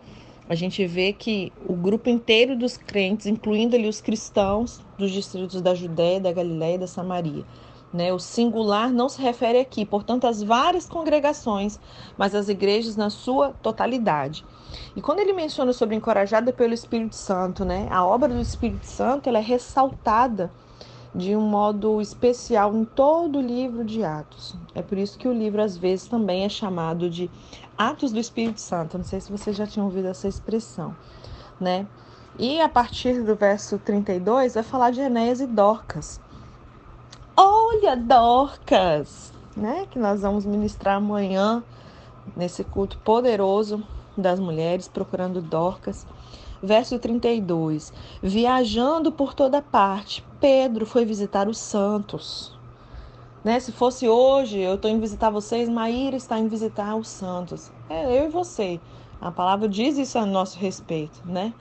a 0.49 0.55
gente 0.55 0.85
vê 0.85 1.11
que 1.11 1.51
o 1.65 1.73
grupo 1.73 2.09
inteiro 2.09 2.55
dos 2.55 2.77
crentes, 2.77 3.25
incluindo 3.25 3.75
ali 3.75 3.87
os 3.87 3.99
cristãos 3.99 4.81
dos 4.97 5.11
distritos 5.11 5.61
da 5.61 5.75
Judéia, 5.75 6.19
da 6.19 6.31
Galiléia 6.31 6.75
e 6.75 6.79
da 6.79 6.87
Samaria. 6.87 7.43
Né? 7.93 8.13
O 8.13 8.19
singular 8.19 8.91
não 8.91 9.07
se 9.07 9.21
refere 9.21 9.59
aqui, 9.59 9.85
portanto, 9.85 10.27
às 10.27 10.43
várias 10.43 10.87
congregações, 10.87 11.79
mas 12.17 12.35
às 12.35 12.49
igrejas 12.49 12.95
na 12.95 13.09
sua 13.09 13.53
totalidade. 13.61 14.45
E 14.95 15.01
quando 15.01 15.19
ele 15.19 15.33
menciona 15.33 15.71
sobre 15.71 15.95
encorajada 15.95 16.51
pelo 16.51 16.73
Espírito 16.73 17.15
Santo, 17.15 17.63
né? 17.63 17.87
a 17.89 18.05
obra 18.05 18.27
do 18.27 18.41
Espírito 18.41 18.85
Santo 18.85 19.29
ela 19.29 19.37
é 19.37 19.41
ressaltada 19.41 20.51
de 21.15 21.35
um 21.35 21.41
modo 21.41 21.99
especial 21.99 22.75
em 22.75 22.85
todo 22.85 23.39
o 23.39 23.41
livro 23.41 23.83
de 23.83 24.03
Atos. 24.03 24.55
É 24.75 24.81
por 24.81 24.97
isso 24.97 25.17
que 25.17 25.27
o 25.27 25.33
livro 25.33 25.61
às 25.61 25.75
vezes 25.75 26.07
também 26.07 26.43
é 26.43 26.49
chamado 26.49 27.09
de 27.09 27.29
Atos 27.77 28.11
do 28.11 28.19
Espírito 28.19 28.61
Santo. 28.61 28.97
Não 28.97 29.05
sei 29.05 29.19
se 29.19 29.31
vocês 29.31 29.55
já 29.55 29.65
tinham 29.65 29.87
ouvido 29.87 30.07
essa 30.07 30.27
expressão, 30.27 30.95
né? 31.59 31.87
E 32.37 32.61
a 32.61 32.69
partir 32.69 33.23
do 33.23 33.35
verso 33.35 33.79
32 33.79 34.53
vai 34.53 34.63
falar 34.63 34.91
de 34.91 35.01
Enéas 35.01 35.41
e 35.41 35.47
Dorcas. 35.47 36.21
Olha, 37.39 37.95
Dorcas, 37.95 39.31
né? 39.55 39.85
Que 39.91 39.99
nós 39.99 40.21
vamos 40.21 40.43
ministrar 40.43 40.95
amanhã 40.95 41.63
nesse 42.35 42.63
culto 42.63 42.97
poderoso 42.97 43.83
das 44.17 44.39
mulheres, 44.39 44.87
procurando 44.87 45.39
Dorcas. 45.39 46.07
Verso 46.63 46.97
32: 46.97 47.93
Viajando 48.23 49.11
por 49.11 49.35
toda 49.35 49.61
parte, 49.61 50.25
Pedro 50.39 50.83
foi 50.83 51.05
visitar 51.05 51.47
os 51.47 51.59
santos. 51.59 52.57
Né? 53.43 53.59
Se 53.59 53.71
fosse 53.71 54.09
hoje, 54.09 54.57
eu 54.57 54.73
estou 54.73 54.89
indo 54.89 54.99
visitar 54.99 55.29
vocês, 55.29 55.69
Maíra 55.69 56.17
está 56.17 56.39
indo 56.39 56.49
visitar 56.49 56.95
os 56.95 57.07
santos. 57.07 57.71
É 57.87 58.19
eu 58.19 58.25
e 58.25 58.29
você. 58.29 58.79
A 59.21 59.31
palavra 59.31 59.69
diz 59.69 59.95
isso 59.99 60.17
a 60.17 60.25
nosso 60.25 60.57
respeito, 60.57 61.21
né? 61.23 61.53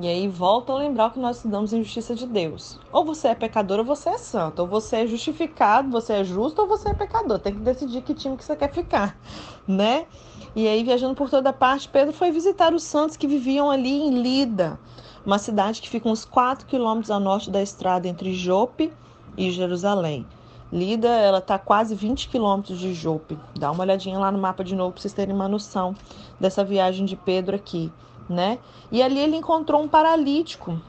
E 0.00 0.08
aí 0.08 0.26
volta 0.26 0.72
a 0.72 0.76
lembrar 0.76 1.08
o 1.08 1.10
que 1.10 1.18
nós 1.18 1.36
estudamos 1.36 1.72
em 1.72 1.82
justiça 1.82 2.14
de 2.14 2.26
Deus. 2.26 2.78
Ou 2.90 3.04
você 3.04 3.28
é 3.28 3.34
pecador 3.34 3.78
ou 3.78 3.84
você 3.84 4.08
é 4.08 4.18
santo. 4.18 4.60
Ou 4.60 4.66
você 4.66 4.96
é 4.96 5.06
justificado, 5.06 5.90
você 5.90 6.14
é 6.14 6.24
justo 6.24 6.62
ou 6.62 6.68
você 6.68 6.88
é 6.88 6.94
pecador. 6.94 7.38
Tem 7.38 7.52
que 7.52 7.60
decidir 7.60 8.00
que 8.00 8.14
time 8.14 8.36
que 8.36 8.44
você 8.44 8.56
quer 8.56 8.72
ficar, 8.72 9.18
né? 9.68 10.06
E 10.56 10.66
aí, 10.66 10.82
viajando 10.82 11.14
por 11.14 11.28
toda 11.28 11.52
parte, 11.52 11.88
Pedro 11.88 12.12
foi 12.12 12.30
visitar 12.30 12.72
os 12.72 12.82
santos 12.82 13.16
que 13.16 13.26
viviam 13.26 13.70
ali 13.70 14.02
em 14.02 14.22
Lida, 14.22 14.78
uma 15.24 15.38
cidade 15.38 15.80
que 15.80 15.88
fica 15.88 16.08
uns 16.08 16.24
4 16.24 16.66
quilômetros 16.66 17.10
a 17.10 17.20
norte 17.20 17.50
da 17.50 17.62
estrada 17.62 18.08
entre 18.08 18.34
Jope 18.34 18.92
e 19.36 19.50
Jerusalém. 19.50 20.26
Lida, 20.72 21.08
ela 21.08 21.38
está 21.38 21.58
quase 21.58 21.94
20 21.94 22.30
quilômetros 22.30 22.78
de 22.78 22.94
Jope. 22.94 23.38
Dá 23.58 23.70
uma 23.70 23.82
olhadinha 23.82 24.18
lá 24.18 24.32
no 24.32 24.38
mapa 24.38 24.64
de 24.64 24.74
novo 24.74 24.92
para 24.92 25.02
vocês 25.02 25.12
terem 25.12 25.34
uma 25.34 25.48
noção 25.48 25.94
dessa 26.40 26.64
viagem 26.64 27.04
de 27.04 27.14
Pedro 27.14 27.54
aqui 27.54 27.92
né? 28.32 28.58
E 28.90 29.02
ali 29.02 29.20
ele 29.20 29.36
encontrou 29.36 29.82
um 29.82 29.88
paralítico 29.88 30.80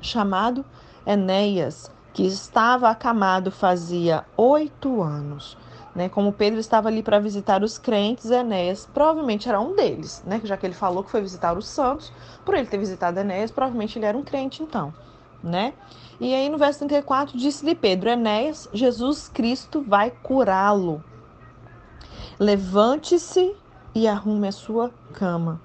chamado 0.00 0.64
Enéas, 1.06 1.90
que 2.12 2.24
estava 2.24 2.88
acamado 2.88 3.50
fazia 3.50 4.24
oito 4.36 5.02
anos. 5.02 5.56
Né, 5.94 6.08
como 6.08 6.32
Pedro 6.32 6.58
estava 6.58 6.88
ali 6.88 7.04
para 7.04 7.20
visitar 7.20 7.62
os 7.62 7.78
crentes, 7.78 8.28
Enéas 8.28 8.88
provavelmente 8.92 9.48
era 9.48 9.60
um 9.60 9.76
deles, 9.76 10.24
né, 10.26 10.40
já 10.42 10.56
que 10.56 10.66
ele 10.66 10.74
falou 10.74 11.04
que 11.04 11.10
foi 11.10 11.20
visitar 11.20 11.56
os 11.56 11.68
santos, 11.68 12.12
por 12.44 12.56
ele 12.56 12.66
ter 12.66 12.78
visitado 12.78 13.20
Enéas, 13.20 13.52
provavelmente 13.52 13.96
ele 13.96 14.04
era 14.04 14.18
um 14.18 14.24
crente 14.24 14.60
então, 14.60 14.92
né? 15.40 15.72
E 16.18 16.34
aí 16.34 16.48
no 16.48 16.58
verso 16.58 16.80
34 16.80 17.38
disse-lhe 17.38 17.76
Pedro, 17.76 18.10
Enéas, 18.10 18.68
Jesus 18.72 19.28
Cristo 19.28 19.84
vai 19.86 20.10
curá-lo. 20.10 21.00
Levante-se 22.40 23.54
e 23.94 24.08
arrume 24.08 24.48
a 24.48 24.52
sua 24.52 24.90
cama 25.12 25.60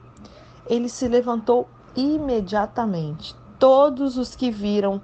ele 0.70 0.88
se 0.88 1.08
levantou 1.08 1.68
imediatamente. 1.96 3.36
Todos 3.58 4.18
os 4.18 4.36
que 4.36 4.52
viram 4.52 5.02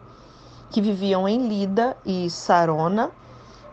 que 0.70 0.82
viviam 0.82 1.28
em 1.28 1.48
Lida 1.48 1.96
e 2.06 2.30
Sarona, 2.30 3.12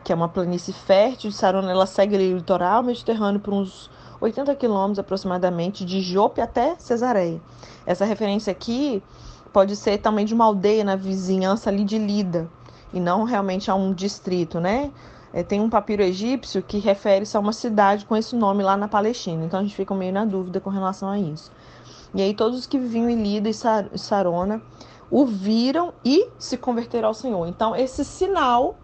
que 0.05 0.13
é 0.13 0.15
uma 0.15 0.29
planície 0.29 0.73
fértil, 0.73 1.33
Sarona 1.33 1.71
ela 1.71 1.87
segue 1.87 2.17
o 2.17 2.37
litoral 2.37 2.83
mediterrâneo 2.83 3.41
por 3.41 3.53
uns 3.55 3.91
80 4.21 4.55
quilômetros 4.55 4.99
aproximadamente, 5.01 5.85
de 5.85 6.01
Jope 6.01 6.41
até 6.41 6.77
Cesareia. 6.79 7.41
Essa 7.85 8.05
referência 8.05 8.51
aqui 8.51 9.03
pode 9.53 9.75
ser 9.75 9.99
também 9.99 10.25
de 10.25 10.33
uma 10.33 10.45
aldeia 10.45 10.85
na 10.85 10.97
vizinhança 10.97 11.69
ali 11.69 11.85
de 11.85 11.99
Lida, 11.99 12.49
e 12.93 13.01
não 13.01 13.25
realmente 13.25 13.71
a 13.71 13.75
um 13.75 13.93
distrito, 13.93 14.61
né? 14.61 14.91
É, 15.33 15.43
tem 15.43 15.61
um 15.61 15.71
papiro 15.71 16.03
egípcio 16.03 16.63
que 16.63 16.79
refere-se 16.79 17.37
a 17.37 17.41
uma 17.41 17.53
cidade 17.53 18.05
com 18.05 18.15
esse 18.15 18.37
nome 18.37 18.63
lá 18.63 18.77
na 18.77 18.87
Palestina, 18.87 19.45
então 19.45 19.61
a 19.61 19.63
gente 19.63 19.75
fica 19.75 19.95
meio 19.95 20.13
na 20.13 20.25
dúvida 20.25 20.61
com 20.61 20.71
relação 20.71 21.09
a 21.09 21.19
isso. 21.19 21.51
E 22.15 22.21
aí 22.21 22.35
todos 22.35 22.59
os 22.59 22.67
que 22.67 22.79
viviam 22.79 23.09
em 23.09 23.23
Lida 23.23 23.49
e 23.49 23.55
Sarona 23.99 24.61
o 25.11 25.27
viram 25.27 25.93
e 26.05 26.29
se 26.39 26.57
converteram 26.57 27.09
ao 27.09 27.15
Senhor. 27.15 27.47
Então 27.47 27.77
esse 27.77 28.05
sinal, 28.05 28.77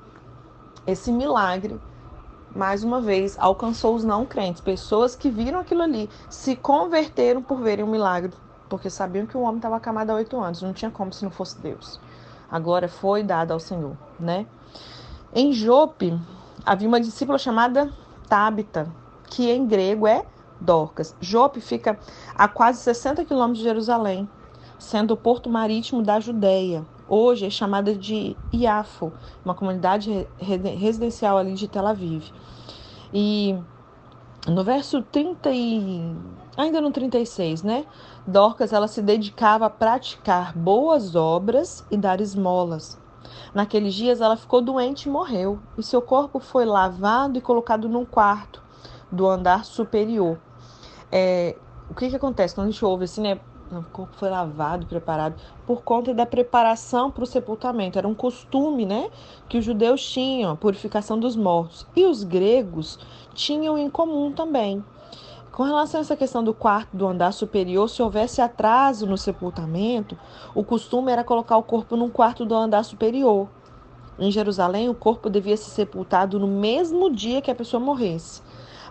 esse 0.87 1.11
milagre, 1.11 1.81
mais 2.55 2.83
uma 2.85 3.01
vez 3.01 3.39
alcançou 3.39 3.95
os 3.95 4.05
não 4.05 4.27
crentes, 4.27 4.61
pessoas 4.61 5.15
que 5.15 5.31
viram 5.31 5.61
aquilo 5.61 5.83
ali, 5.83 6.09
se 6.29 6.57
converteram 6.57 7.43
por 7.43 7.61
verem 7.61 7.85
o 7.85 7.89
milagre, 7.89 8.33
porque 8.69 8.91
sabiam 8.91 9.27
que 9.27 9.37
o 9.37 9.41
homem 9.41 9.57
estava 9.57 9.77
acamado 9.77 10.11
há 10.11 10.15
oito 10.17 10.39
anos, 10.39 10.63
não 10.63 10.73
tinha 10.73 10.91
como 10.91 11.13
se 11.13 11.25
não 11.25 11.31
fosse 11.31 11.59
Deus. 11.61 12.01
Agora 12.51 12.89
foi 12.89 13.23
dado 13.23 13.53
ao 13.53 13.61
Senhor, 13.61 13.97
né? 14.19 14.47
Em 15.35 15.53
Jope 15.53 16.19
havia 16.65 16.89
uma 16.89 17.01
discípula 17.01 17.39
chamada 17.39 17.93
Tabita, 18.29 18.91
que 19.29 19.51
em 19.51 19.67
grego 19.67 20.07
é 20.07 20.25
Dorcas. 20.61 21.15
Jope 21.21 21.61
fica 21.61 21.99
a 22.35 22.49
quase 22.49 22.81
60 22.81 23.25
quilômetros 23.25 23.59
de 23.59 23.65
Jerusalém, 23.65 24.29
sendo 24.79 25.13
o 25.13 25.17
porto 25.17 25.49
marítimo 25.49 26.03
da 26.03 26.21
Judéia. 26.21 26.85
Hoje 27.09 27.47
é 27.47 27.51
chamada 27.51 27.95
de 27.95 28.37
Iafo, 28.53 29.13
uma 29.45 29.55
comunidade 29.55 30.29
residencial 30.39 31.39
ali 31.39 31.55
de 31.55 31.67
Tel 31.67 31.87
Aviv. 31.87 32.31
E 33.13 33.59
no 34.47 34.63
verso 34.63 35.03
30 35.03 35.51
e 35.51 36.15
ainda 36.57 36.81
no 36.81 36.91
36, 36.91 37.63
né? 37.63 37.87
Dorcas 38.27 38.73
ela 38.73 38.89
se 38.89 39.01
dedicava 39.01 39.67
a 39.67 39.71
praticar 39.71 40.57
boas 40.57 41.15
obras 41.15 41.85
e 41.91 41.97
dar 41.97 42.21
esmolas. 42.21 42.99
Naqueles 43.55 43.95
dias 43.95 44.21
ela 44.21 44.37
ficou 44.37 44.61
doente 44.61 45.09
e 45.09 45.11
morreu, 45.11 45.59
e 45.77 45.83
seu 45.83 46.03
corpo 46.03 46.39
foi 46.39 46.65
lavado 46.65 47.39
e 47.39 47.43
colocado 47.43 47.89
num 47.89 48.05
quarto 48.05 48.63
do 49.11 49.27
andar 49.27 49.65
superior. 49.65 50.39
É, 51.11 51.57
o 51.91 51.95
que, 51.95 52.09
que 52.11 52.17
acontece 52.17 52.55
quando 52.55 52.69
a 52.69 52.71
gente 52.71 52.85
ouve 52.85 53.05
assim, 53.05 53.23
né? 53.23 53.39
O 53.71 53.83
corpo 53.93 54.17
foi 54.17 54.31
lavado, 54.31 54.87
preparado, 54.87 55.35
por 55.67 55.83
conta 55.83 56.15
da 56.15 56.25
preparação 56.25 57.11
para 57.11 57.23
o 57.23 57.27
sepultamento. 57.27 57.99
Era 57.99 58.09
um 58.09 58.15
costume, 58.15 58.87
né? 58.87 59.11
Que 59.47 59.59
os 59.59 59.65
judeus 59.65 60.03
tinham, 60.03 60.53
a 60.53 60.57
purificação 60.57 61.19
dos 61.19 61.37
mortos. 61.37 61.87
E 61.95 62.07
os 62.07 62.25
gregos 62.25 62.99
tinham 63.35 63.77
em 63.77 63.91
comum 63.91 64.33
também. 64.33 64.83
Com 65.53 65.65
relação 65.65 66.01
a 66.01 66.03
essa 66.03 66.17
questão 66.17 66.43
do 66.43 66.55
quarto 66.55 66.97
do 66.97 67.07
andar 67.07 67.33
superior, 67.33 67.91
se 67.91 68.01
houvesse 68.01 68.41
atraso 68.41 69.07
no 69.07 69.19
sepultamento, 69.19 70.17
o 70.55 70.63
costume 70.63 71.11
era 71.11 71.25
colocar 71.25 71.57
o 71.57 71.63
corpo 71.63 71.97
num 71.97 72.09
quarto 72.09 72.47
do 72.47 72.55
andar 72.55 72.85
superior. 72.85 73.49
Em 74.19 74.31
Jerusalém, 74.31 74.89
o 74.89 74.95
corpo 74.95 75.29
devia 75.29 75.57
ser 75.57 75.71
sepultado 75.71 76.39
no 76.39 76.47
mesmo 76.47 77.11
dia 77.11 77.43
que 77.43 77.51
a 77.51 77.55
pessoa 77.55 77.81
morresse. 77.81 78.41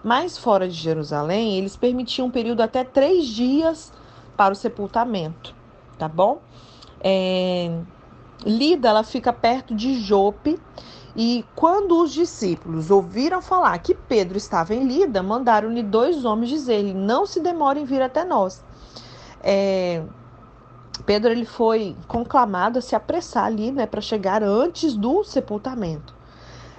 Mas 0.03 0.37
fora 0.37 0.67
de 0.67 0.73
Jerusalém, 0.73 1.57
eles 1.57 1.75
permitiam 1.75 2.27
um 2.27 2.31
período 2.31 2.61
até 2.61 2.83
três 2.83 3.25
dias 3.25 3.91
para 4.35 4.53
o 4.53 4.55
sepultamento, 4.55 5.53
tá 5.97 6.07
bom? 6.07 6.39
É... 7.01 7.79
Lida, 8.45 8.89
ela 8.89 9.03
fica 9.03 9.33
perto 9.33 9.73
de 9.73 9.99
Jope, 9.99 10.59
e 11.15 11.43
quando 11.55 11.99
os 11.99 12.13
discípulos 12.13 12.91
ouviram 12.91 13.41
falar 13.41 13.79
que 13.79 13.95
Pedro 13.95 14.37
estava 14.37 14.75
em 14.75 14.83
Lida, 14.83 15.23
mandaram-lhe 15.23 15.81
dois 15.81 16.23
homens 16.23 16.49
dizer-lhe: 16.49 16.93
Não 16.93 17.25
se 17.25 17.39
demore 17.39 17.79
em 17.79 17.85
vir 17.85 18.03
até 18.03 18.23
nós. 18.23 18.63
É... 19.41 20.03
Pedro 21.05 21.31
ele 21.31 21.45
foi 21.45 21.95
conclamado 22.07 22.77
a 22.77 22.81
se 22.81 22.95
apressar 22.95 23.45
ali, 23.45 23.71
né, 23.71 23.87
para 23.87 24.01
chegar 24.01 24.43
antes 24.43 24.95
do 24.95 25.23
sepultamento. 25.23 26.13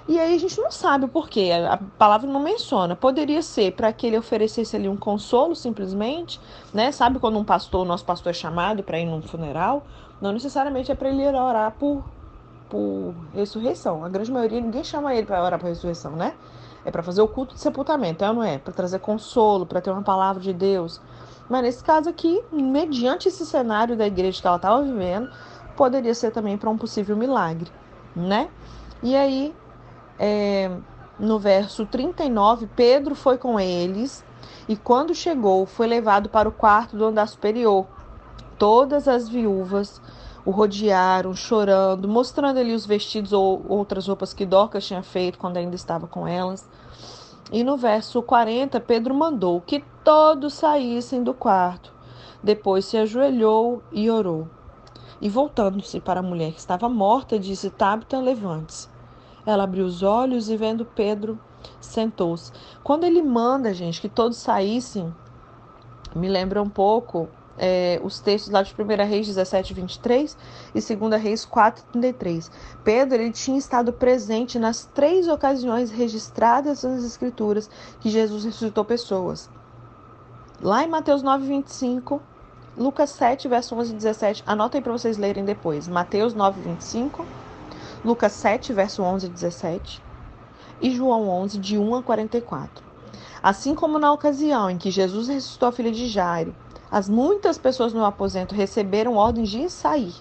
E 0.09 0.18
aí 0.18 0.35
a 0.35 0.38
gente 0.38 0.59
não 0.59 0.71
sabe 0.71 1.05
o 1.05 1.09
porquê, 1.09 1.51
a 1.53 1.77
palavra 1.99 2.27
não 2.27 2.40
menciona. 2.40 2.97
Poderia 2.97 3.42
ser 3.42 3.73
para 3.73 3.92
que 3.92 4.07
ele 4.07 4.16
oferecesse 4.16 4.75
ali 4.75 4.88
um 4.88 4.97
consolo 4.97 5.55
simplesmente, 5.55 6.40
né? 6.73 6.90
Sabe 6.90 7.18
quando 7.18 7.38
um 7.38 7.44
pastor, 7.44 7.85
nosso 7.85 8.07
pastor 8.07 8.31
é 8.31 8.33
chamado 8.33 8.83
para 8.83 8.99
ir 8.99 9.05
num 9.05 9.21
funeral? 9.21 9.85
Não 10.18 10.33
necessariamente 10.33 10.90
é 10.90 10.94
para 10.94 11.11
ele 11.11 11.27
orar 11.29 11.73
por, 11.79 12.03
por 12.71 13.14
ressurreição. 13.35 14.03
A 14.03 14.09
grande 14.09 14.33
maioria 14.33 14.59
ninguém 14.62 14.83
chama 14.83 15.14
ele 15.14 15.27
para 15.27 15.44
orar 15.44 15.61
por 15.61 15.66
ressurreição, 15.66 16.12
né? 16.12 16.33
É 16.87 16.90
para 16.90 17.03
fazer 17.03 17.21
o 17.21 17.29
culto 17.29 17.55
de 17.55 17.61
sepultamento, 17.61 18.25
é 18.25 18.29
ou 18.29 18.35
não 18.35 18.42
é? 18.42 18.57
Para 18.57 18.73
trazer 18.73 19.01
consolo, 19.01 19.66
para 19.66 19.83
ter 19.83 19.90
uma 19.90 20.03
palavra 20.03 20.42
de 20.42 20.55
Deus. 20.55 21.03
Mas 21.51 21.61
nesse 21.61 21.85
caso 21.85 22.09
aqui, 22.09 22.42
mediante 22.51 23.29
esse 23.29 23.44
cenário 23.44 23.94
da 23.94 24.07
igreja 24.07 24.40
que 24.40 24.47
ela 24.47 24.57
estava 24.57 24.83
vivendo, 24.83 25.31
poderia 25.77 26.14
ser 26.14 26.31
também 26.31 26.57
para 26.57 26.71
um 26.71 26.79
possível 26.79 27.14
milagre, 27.14 27.71
né? 28.16 28.49
E 29.03 29.14
aí 29.14 29.55
é, 30.18 30.70
no 31.18 31.38
verso 31.38 31.87
39, 31.87 32.68
Pedro 32.74 33.14
foi 33.14 33.38
com 33.38 33.59
eles 33.59 34.24
e, 34.68 34.76
quando 34.76 35.14
chegou, 35.14 35.66
foi 35.66 35.87
levado 35.87 36.28
para 36.28 36.48
o 36.48 36.52
quarto 36.52 36.96
do 36.96 37.04
andar 37.04 37.28
superior. 37.28 37.87
Todas 38.59 39.07
as 39.07 39.28
viúvas 39.28 40.00
o 40.44 40.50
rodearam, 40.50 41.35
chorando, 41.35 42.09
mostrando-lhe 42.09 42.72
os 42.72 42.87
vestidos 42.87 43.33
ou 43.33 43.64
outras 43.68 44.07
roupas 44.09 44.33
que 44.33 44.46
Dorcas 44.46 44.87
tinha 44.87 45.02
feito 45.02 45.38
quando 45.38 45.59
ainda 45.59 45.76
estava 45.76 46.07
com 46.07 46.26
elas. 46.26 46.68
E 47.52 47.62
no 47.62 47.76
verso 47.76 48.22
40, 48.22 48.81
Pedro 48.81 49.14
mandou 49.14 49.61
que 49.61 49.85
todos 50.02 50.54
saíssem 50.54 51.22
do 51.22 51.35
quarto. 51.35 51.92
Depois 52.42 52.85
se 52.85 52.96
ajoelhou 52.96 53.83
e 53.92 54.11
orou. 54.11 54.48
E 55.20 55.28
voltando-se 55.28 56.00
para 56.00 56.20
a 56.20 56.22
mulher 56.22 56.52
que 56.52 56.61
estava 56.61 56.88
morta, 56.88 57.38
disse: 57.38 57.70
Tabita, 57.70 58.18
levante-se. 58.18 58.88
Ela 59.49 59.65
abriu 59.65 59.87
os 59.87 60.03
olhos 60.03 60.51
e, 60.51 60.57
vendo 60.59 60.85
Pedro, 60.85 61.41
sentou-se. 61.81 62.53
Quando 62.85 63.05
ele 63.05 63.23
manda, 63.23 63.73
gente, 63.73 63.99
que 63.99 64.07
todos 64.07 64.37
saíssem, 64.37 65.11
me 66.15 66.29
lembra 66.29 66.63
um 66.63 66.69
pouco 66.69 67.31
é, 67.57 67.99
os 68.05 68.21
textos 68.21 68.53
lá 68.53 68.63
de 68.63 68.75
1 68.79 69.09
Reis 69.09 69.27
17, 69.27 69.73
23 69.73 70.37
e 70.75 70.97
2 70.97 71.23
Reis 71.23 71.47
4, 71.47 71.83
33. 71.93 72.51
Pedro 72.85 73.23
ele 73.23 73.33
tinha 73.33 73.57
estado 73.57 73.91
presente 73.91 74.59
nas 74.59 74.85
três 74.85 75.27
ocasiões 75.29 75.91
registradas 75.91 76.83
nas 76.83 77.03
Escrituras 77.03 77.71
que 78.01 78.11
Jesus 78.11 78.45
ressuscitou 78.45 78.85
pessoas. 78.85 79.49
Lá 80.61 80.85
em 80.85 80.89
Mateus 80.89 81.23
9, 81.23 81.47
25, 81.47 82.21
Lucas 82.77 83.09
7, 83.09 83.49
verso 83.49 83.75
11 83.75 83.93
e 83.93 83.97
17. 83.97 84.45
Anotem 84.47 84.83
para 84.83 84.93
vocês 84.93 85.17
lerem 85.17 85.43
depois. 85.43 85.89
Mateus 85.89 86.35
9, 86.35 86.61
25, 86.61 87.25
Lucas 88.09 88.33
7, 88.33 88.73
verso 88.73 89.03
11 89.03 89.27
e 89.27 89.29
17 89.29 90.03
e 90.81 90.90
João 90.90 91.29
11, 91.29 91.59
de 91.59 91.77
1 91.77 91.97
a 91.97 92.03
44. 92.03 92.83
Assim 93.42 93.75
como 93.75 93.99
na 93.99 94.11
ocasião 94.11 94.71
em 94.71 94.79
que 94.79 94.90
Jesus 94.90 95.29
ressuscitou 95.29 95.68
a 95.68 95.73
filha 95.73 95.92
de 95.92 96.09
Jairo, 96.09 96.57
as 96.90 97.07
muitas 97.07 97.59
pessoas 97.59 97.92
no 97.92 98.03
aposento 98.03 98.55
receberam 98.55 99.16
ordens 99.16 99.51
de 99.51 99.68
sair. 99.68 100.14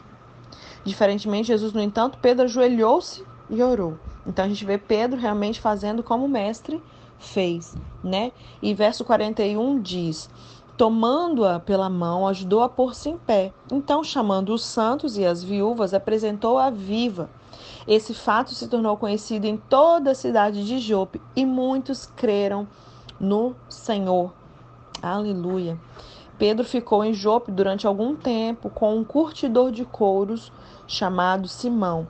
Diferentemente, 0.83 1.47
Jesus, 1.47 1.71
no 1.71 1.79
entanto, 1.79 2.17
Pedro 2.21 2.43
ajoelhou-se 2.43 3.23
e 3.49 3.63
orou. 3.63 3.97
Então 4.25 4.43
a 4.43 4.49
gente 4.49 4.65
vê 4.65 4.77
Pedro 4.77 5.17
realmente 5.17 5.61
fazendo 5.61 6.03
como 6.03 6.25
o 6.25 6.29
mestre 6.29 6.83
fez, 7.17 7.73
né? 8.03 8.33
E 8.61 8.73
verso 8.73 9.05
41 9.05 9.79
diz: 9.79 10.29
Tomando-a 10.75 11.57
pela 11.57 11.89
mão, 11.89 12.27
ajudou 12.27 12.63
a 12.63 12.67
pôr-se 12.67 13.07
em 13.07 13.17
pé. 13.17 13.53
Então, 13.71 14.03
chamando 14.03 14.53
os 14.53 14.65
santos 14.65 15.17
e 15.17 15.25
as 15.25 15.41
viúvas, 15.41 15.93
apresentou-a 15.93 16.69
viva. 16.69 17.29
Esse 17.87 18.13
fato 18.13 18.53
se 18.53 18.67
tornou 18.67 18.97
conhecido 18.97 19.45
em 19.45 19.57
toda 19.57 20.11
a 20.11 20.15
cidade 20.15 20.65
de 20.65 20.79
Jope 20.79 21.21
e 21.35 21.45
muitos 21.45 22.05
creram 22.15 22.67
no 23.19 23.55
Senhor. 23.69 24.33
Aleluia. 25.01 25.77
Pedro 26.37 26.63
ficou 26.63 27.03
em 27.03 27.13
Jope 27.13 27.51
durante 27.51 27.87
algum 27.87 28.15
tempo 28.15 28.69
com 28.69 28.95
um 28.95 29.03
curtidor 29.03 29.71
de 29.71 29.85
couros 29.85 30.51
chamado 30.85 31.47
Simão. 31.47 32.07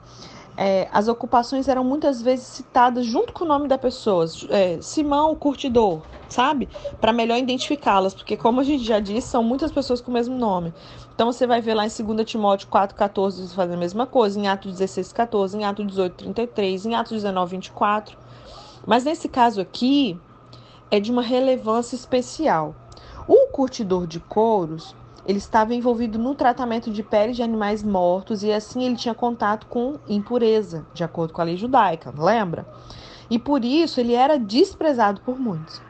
É, 0.60 0.88
as 0.90 1.06
ocupações 1.06 1.68
eram 1.68 1.84
muitas 1.84 2.20
vezes 2.20 2.44
citadas 2.44 3.06
junto 3.06 3.32
com 3.32 3.44
o 3.44 3.46
nome 3.46 3.68
da 3.68 3.78
pessoa. 3.78 4.26
É, 4.50 4.76
Simão, 4.82 5.30
o 5.30 5.36
curtidor, 5.36 6.02
sabe? 6.28 6.68
Para 7.00 7.12
melhor 7.12 7.38
identificá-las, 7.38 8.12
porque, 8.12 8.36
como 8.36 8.60
a 8.60 8.64
gente 8.64 8.82
já 8.82 8.98
disse, 8.98 9.28
são 9.28 9.40
muitas 9.44 9.70
pessoas 9.70 10.00
com 10.00 10.10
o 10.10 10.14
mesmo 10.14 10.36
nome. 10.36 10.74
Então, 11.14 11.30
você 11.30 11.46
vai 11.46 11.60
ver 11.60 11.74
lá 11.74 11.86
em 11.86 12.04
2 12.04 12.28
Timóteo 12.28 12.68
4,14 12.70 13.54
fazendo 13.54 13.74
a 13.74 13.78
mesma 13.78 14.04
coisa, 14.04 14.36
em 14.36 14.48
Atos 14.48 14.74
16,14, 14.74 15.54
em 15.54 15.64
Atos 15.64 15.86
18,33, 15.86 16.86
em 16.86 16.94
Atos 16.96 17.12
19, 17.12 17.52
24. 17.52 18.18
Mas 18.84 19.04
nesse 19.04 19.28
caso 19.28 19.60
aqui, 19.60 20.18
é 20.90 20.98
de 20.98 21.12
uma 21.12 21.22
relevância 21.22 21.94
especial. 21.94 22.74
O 23.28 23.46
curtidor 23.52 24.08
de 24.08 24.18
couros, 24.18 24.92
ele 25.28 25.36
estava 25.36 25.74
envolvido 25.74 26.18
no 26.18 26.34
tratamento 26.34 26.90
de 26.90 27.02
peles 27.02 27.36
de 27.36 27.42
animais 27.42 27.82
mortos 27.82 28.42
e 28.42 28.50
assim 28.50 28.84
ele 28.84 28.96
tinha 28.96 29.12
contato 29.12 29.66
com 29.66 29.98
impureza, 30.08 30.86
de 30.94 31.04
acordo 31.04 31.34
com 31.34 31.42
a 31.42 31.44
lei 31.44 31.54
judaica, 31.54 32.10
lembra? 32.16 32.66
E 33.28 33.38
por 33.38 33.62
isso 33.62 34.00
ele 34.00 34.14
era 34.14 34.38
desprezado 34.38 35.20
por 35.20 35.38
muitos. 35.38 35.82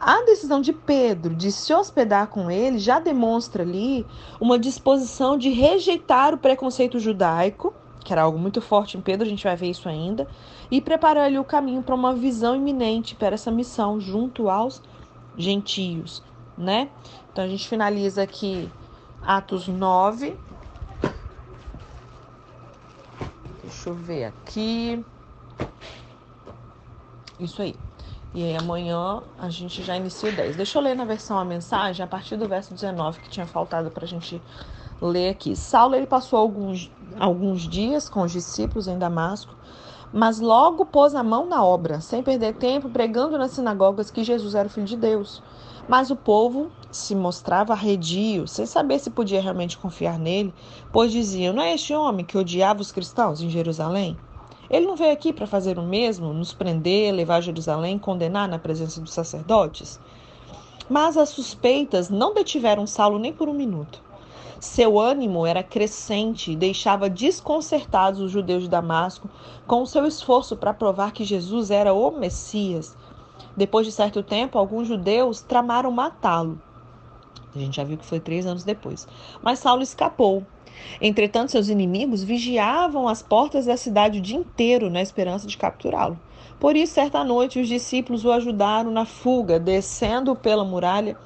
A 0.00 0.24
decisão 0.24 0.60
de 0.60 0.72
Pedro 0.72 1.32
de 1.32 1.52
se 1.52 1.72
hospedar 1.72 2.26
com 2.26 2.50
ele 2.50 2.80
já 2.80 2.98
demonstra 2.98 3.62
ali 3.62 4.04
uma 4.40 4.58
disposição 4.58 5.38
de 5.38 5.48
rejeitar 5.50 6.34
o 6.34 6.38
preconceito 6.38 6.98
judaico, 6.98 7.72
que 8.04 8.12
era 8.12 8.22
algo 8.22 8.36
muito 8.36 8.60
forte 8.60 8.98
em 8.98 9.00
Pedro, 9.00 9.24
a 9.24 9.30
gente 9.30 9.44
vai 9.44 9.54
ver 9.54 9.70
isso 9.70 9.88
ainda, 9.88 10.26
e 10.72 10.80
preparar 10.80 11.26
ali 11.26 11.38
o 11.38 11.44
caminho 11.44 11.84
para 11.84 11.94
uma 11.94 12.12
visão 12.12 12.56
iminente 12.56 13.14
para 13.14 13.34
essa 13.34 13.52
missão 13.52 14.00
junto 14.00 14.50
aos 14.50 14.82
gentios 15.38 16.20
né? 16.56 16.88
Então 17.32 17.44
a 17.44 17.48
gente 17.48 17.66
finaliza 17.66 18.22
aqui 18.22 18.70
Atos 19.22 19.66
9. 19.66 20.36
Deixa 23.62 23.88
eu 23.88 23.94
ver 23.94 24.24
aqui. 24.26 25.04
Isso 27.40 27.62
aí. 27.62 27.74
E 28.34 28.42
aí 28.42 28.56
amanhã 28.56 29.22
a 29.38 29.48
gente 29.48 29.82
já 29.82 29.96
inicia 29.96 30.30
o 30.30 30.36
10. 30.36 30.56
Deixa 30.56 30.78
eu 30.78 30.82
ler 30.82 30.94
na 30.94 31.04
versão 31.04 31.38
a 31.38 31.44
mensagem 31.44 32.04
a 32.04 32.06
partir 32.06 32.36
do 32.36 32.46
verso 32.46 32.74
19 32.74 33.20
que 33.20 33.30
tinha 33.30 33.46
faltado 33.46 33.90
para 33.90 34.04
a 34.04 34.08
gente 34.08 34.40
ler 35.00 35.30
aqui. 35.30 35.56
Saulo 35.56 35.94
ele 35.94 36.06
passou 36.06 36.38
alguns, 36.38 36.90
alguns 37.18 37.62
dias 37.62 38.08
com 38.08 38.22
os 38.22 38.32
discípulos 38.32 38.88
em 38.88 38.98
Damasco, 38.98 39.54
mas 40.12 40.38
logo 40.38 40.84
pôs 40.86 41.14
a 41.14 41.22
mão 41.22 41.46
na 41.46 41.64
obra, 41.64 42.00
sem 42.00 42.22
perder 42.22 42.54
tempo, 42.54 42.88
pregando 42.88 43.38
nas 43.38 43.52
sinagogas 43.52 44.10
que 44.10 44.22
Jesus 44.22 44.54
era 44.54 44.68
o 44.68 44.70
Filho 44.70 44.86
de 44.86 44.96
Deus. 44.96 45.42
Mas 45.88 46.10
o 46.10 46.16
povo 46.16 46.70
se 46.92 47.14
mostrava 47.14 47.72
arredio, 47.72 48.46
sem 48.46 48.66
saber 48.66 48.98
se 48.98 49.10
podia 49.10 49.40
realmente 49.40 49.78
confiar 49.78 50.18
nele, 50.18 50.54
pois 50.92 51.10
diziam: 51.10 51.52
Não 51.52 51.62
é 51.62 51.74
este 51.74 51.94
homem 51.94 52.24
que 52.24 52.38
odiava 52.38 52.80
os 52.80 52.92
cristãos 52.92 53.40
em 53.40 53.50
Jerusalém? 53.50 54.16
Ele 54.70 54.86
não 54.86 54.94
veio 54.94 55.12
aqui 55.12 55.32
para 55.32 55.46
fazer 55.46 55.78
o 55.78 55.82
mesmo, 55.82 56.32
nos 56.32 56.52
prender, 56.52 57.12
levar 57.12 57.36
a 57.36 57.40
Jerusalém, 57.40 57.98
condenar 57.98 58.48
na 58.48 58.58
presença 58.58 59.00
dos 59.00 59.12
sacerdotes? 59.12 59.98
Mas 60.88 61.16
as 61.16 61.30
suspeitas 61.30 62.08
não 62.08 62.34
detiveram 62.34 62.86
Saulo 62.86 63.18
nem 63.18 63.32
por 63.32 63.48
um 63.48 63.54
minuto. 63.54 64.00
Seu 64.60 65.00
ânimo 65.00 65.44
era 65.44 65.62
crescente 65.62 66.52
e 66.52 66.56
deixava 66.56 67.10
desconcertados 67.10 68.20
os 68.20 68.30
judeus 68.30 68.62
de 68.62 68.68
Damasco 68.68 69.28
com 69.66 69.82
o 69.82 69.86
seu 69.86 70.06
esforço 70.06 70.56
para 70.56 70.72
provar 70.72 71.12
que 71.12 71.24
Jesus 71.24 71.70
era 71.70 71.92
o 71.92 72.10
Messias 72.12 72.96
depois 73.56 73.86
de 73.86 73.92
certo 73.92 74.22
tempo, 74.22 74.58
alguns 74.58 74.88
judeus 74.88 75.42
tramaram 75.42 75.90
matá-lo. 75.90 76.58
A 77.54 77.58
gente 77.58 77.76
já 77.76 77.84
viu 77.84 77.98
que 77.98 78.06
foi 78.06 78.18
três 78.18 78.46
anos 78.46 78.64
depois. 78.64 79.06
Mas 79.42 79.58
Saulo 79.58 79.82
escapou. 79.82 80.44
Entretanto, 81.00 81.52
seus 81.52 81.68
inimigos 81.68 82.22
vigiavam 82.22 83.06
as 83.06 83.22
portas 83.22 83.66
da 83.66 83.76
cidade 83.76 84.18
o 84.18 84.22
dia 84.22 84.36
inteiro 84.36 84.88
na 84.88 85.02
esperança 85.02 85.46
de 85.46 85.56
capturá-lo. 85.56 86.18
Por 86.58 86.76
isso, 86.76 86.94
certa 86.94 87.22
noite, 87.24 87.60
os 87.60 87.68
discípulos 87.68 88.24
o 88.24 88.32
ajudaram 88.32 88.90
na 88.90 89.04
fuga, 89.04 89.58
descendo 89.58 90.34
pela 90.34 90.64
muralha 90.64 91.16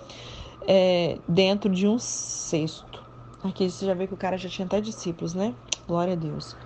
é, 0.66 1.18
dentro 1.28 1.70
de 1.70 1.86
um 1.86 1.98
cesto. 1.98 3.04
Aqui 3.42 3.70
você 3.70 3.86
já 3.86 3.94
vê 3.94 4.06
que 4.06 4.14
o 4.14 4.16
cara 4.16 4.36
já 4.36 4.48
tinha 4.48 4.66
até 4.66 4.80
discípulos, 4.80 5.34
né? 5.34 5.54
Glória 5.86 6.14
a 6.14 6.16
Deus. 6.16 6.56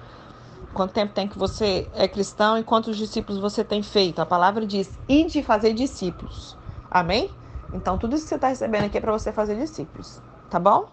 Quanto 0.73 0.93
tempo 0.93 1.13
tem 1.13 1.27
que 1.29 1.37
você 1.37 1.89
é 1.93 2.07
cristão 2.07 2.57
e 2.57 2.63
quantos 2.63 2.97
discípulos 2.97 3.41
você 3.41 3.65
tem 3.65 3.83
feito? 3.83 4.21
A 4.21 4.27
palavra 4.27 4.65
diz: 4.65 4.99
e 5.09 5.25
de 5.25 5.43
fazer 5.43 5.75
discípulos. 5.75 6.57
Amém? 6.91 7.29
Então, 7.73 7.97
tudo 7.97 8.15
isso 8.15 8.25
que 8.25 8.31
você 8.31 8.35
está 8.35 8.49
recebendo 8.49 8.85
aqui 8.85 8.99
é 8.99 9.01
para 9.01 9.13
você 9.13 9.33
fazer 9.33 9.57
discípulos, 9.57 10.21
tá 10.49 10.59
bom? 10.59 10.87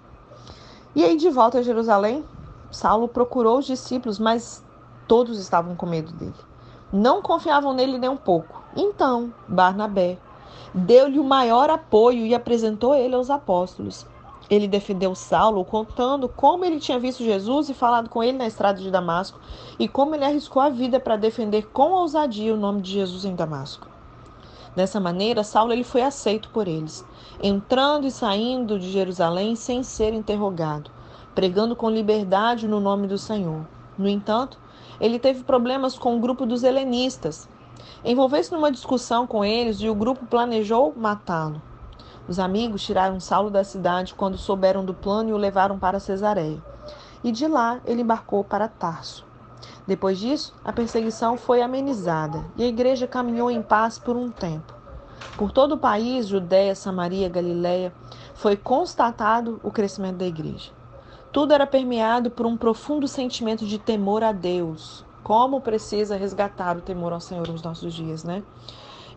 E 0.96 1.04
aí, 1.04 1.18
de 1.18 1.30
volta 1.30 1.60
a 1.60 1.62
Jerusalém, 1.64 2.24
Saulo 2.72 3.08
procurou 3.08 3.60
os 3.60 3.66
discípulos, 3.66 4.20
mas 4.20 4.64
todos 5.08 5.40
estavam 5.40 5.76
com 5.76 5.86
medo 5.86 6.12
dele. 6.14 6.36
Não 6.92 7.22
confiavam 7.22 7.74
nele 7.74 7.98
nem 7.98 8.10
um 8.10 8.18
pouco. 8.18 8.62
Então, 8.76 9.34
Barnabé 9.48 10.18
deu-lhe 10.74 11.20
o 11.20 11.24
maior 11.24 11.70
apoio 11.70 12.26
e 12.26 12.36
apresentou 12.36 12.96
ele 12.96 13.16
aos 13.16 13.30
apóstolos. 13.30 14.06
Ele 14.50 14.68
defendeu 14.68 15.14
Saulo 15.14 15.66
contando 15.66 16.30
como 16.30 16.64
ele 16.64 16.80
tinha 16.80 17.00
visto 17.00 17.24
Jesus 17.24 17.70
e 17.70 17.74
falado 17.74 18.10
com 18.10 18.24
ele 18.24 18.38
na 18.38 18.48
estrada 18.48 18.80
de 18.80 18.90
Damasco 18.90 19.40
e 19.78 19.88
como 19.88 20.16
ele 20.16 20.24
arriscou 20.24 20.62
a 20.62 20.70
vida 20.70 21.00
para 21.00 21.18
defender 21.18 21.68
com 21.74 21.92
ousadia 21.92 22.54
o 22.54 22.58
nome 22.58 22.82
de 22.82 22.94
Jesus 22.94 23.26
em 23.26 23.36
Damasco. 23.36 23.88
Dessa 24.78 25.00
maneira, 25.00 25.44
Saulo 25.44 25.74
ele 25.74 25.84
foi 25.84 26.04
aceito 26.04 26.52
por 26.52 26.68
eles, 26.68 27.04
entrando 27.42 28.06
e 28.06 28.12
saindo 28.12 28.78
de 28.78 28.92
Jerusalém 28.92 29.56
sem 29.56 29.82
ser 29.82 30.14
interrogado, 30.14 30.92
pregando 31.34 31.76
com 31.76 31.90
liberdade 31.90 32.68
no 32.68 32.80
nome 32.80 33.08
do 33.08 33.18
Senhor. 33.18 33.66
No 33.98 34.08
entanto, 34.08 34.60
ele 35.02 35.18
teve 35.18 35.44
problemas 35.44 35.98
com 35.98 36.16
o 36.16 36.20
grupo 36.20 36.46
dos 36.46 36.64
helenistas. 36.64 37.50
Envolveu-se 38.06 38.52
numa 38.52 38.72
discussão 38.72 39.26
com 39.26 39.44
eles 39.44 39.82
e 39.82 39.90
o 39.90 39.96
grupo 39.96 40.28
planejou 40.28 40.94
matá-lo. 40.96 41.60
Os 42.28 42.38
amigos 42.38 42.84
tiraram 42.84 43.20
Saulo 43.20 43.50
da 43.50 43.64
cidade 43.64 44.14
quando 44.14 44.38
souberam 44.38 44.86
do 44.86 44.94
plano 44.94 45.32
e 45.32 45.34
o 45.34 45.38
levaram 45.38 45.80
para 45.80 46.00
Cesareia. 46.00 46.64
E 47.24 47.32
de 47.32 47.48
lá 47.48 47.80
ele 47.84 48.04
embarcou 48.04 48.44
para 48.44 48.68
Tarso. 48.68 49.27
Depois 49.88 50.20
disso, 50.20 50.54
a 50.66 50.74
perseguição 50.74 51.38
foi 51.38 51.62
amenizada 51.62 52.44
e 52.58 52.64
a 52.64 52.68
igreja 52.68 53.08
caminhou 53.08 53.50
em 53.50 53.62
paz 53.62 53.98
por 53.98 54.18
um 54.18 54.30
tempo. 54.30 54.74
Por 55.38 55.52
todo 55.52 55.74
o 55.74 55.78
país, 55.78 56.28
Judéia, 56.28 56.76
Samaria, 56.76 57.30
Galiléia, 57.30 57.94
foi 58.36 58.58
constatado 58.58 59.60
o 59.64 59.72
crescimento 59.72 60.18
da 60.18 60.26
igreja. 60.26 60.72
Tudo 61.32 61.54
era 61.54 61.66
permeado 61.66 62.30
por 62.30 62.46
um 62.46 62.58
profundo 62.58 63.08
sentimento 63.08 63.66
de 63.66 63.78
temor 63.78 64.24
a 64.24 64.32
Deus. 64.32 65.06
Como 65.24 65.62
precisa 65.62 66.18
resgatar 66.18 66.78
o 66.78 66.82
temor 66.82 67.14
ao 67.14 67.20
Senhor 67.20 67.48
nos 67.48 67.62
nossos 67.62 67.94
dias, 67.94 68.24
né? 68.24 68.44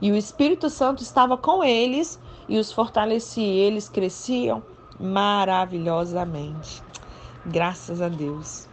E 0.01 0.11
o 0.13 0.17
Espírito 0.17 0.71
Santo 0.71 1.03
estava 1.03 1.37
com 1.37 1.63
eles 1.65 2.21
e 2.49 2.59
os 2.59 2.73
fortalecia, 2.73 3.45
eles 3.45 3.89
cresciam 3.89 4.63
maravilhosamente. 4.99 6.83
Graças 7.47 8.01
a 8.01 8.09
Deus. 8.09 8.69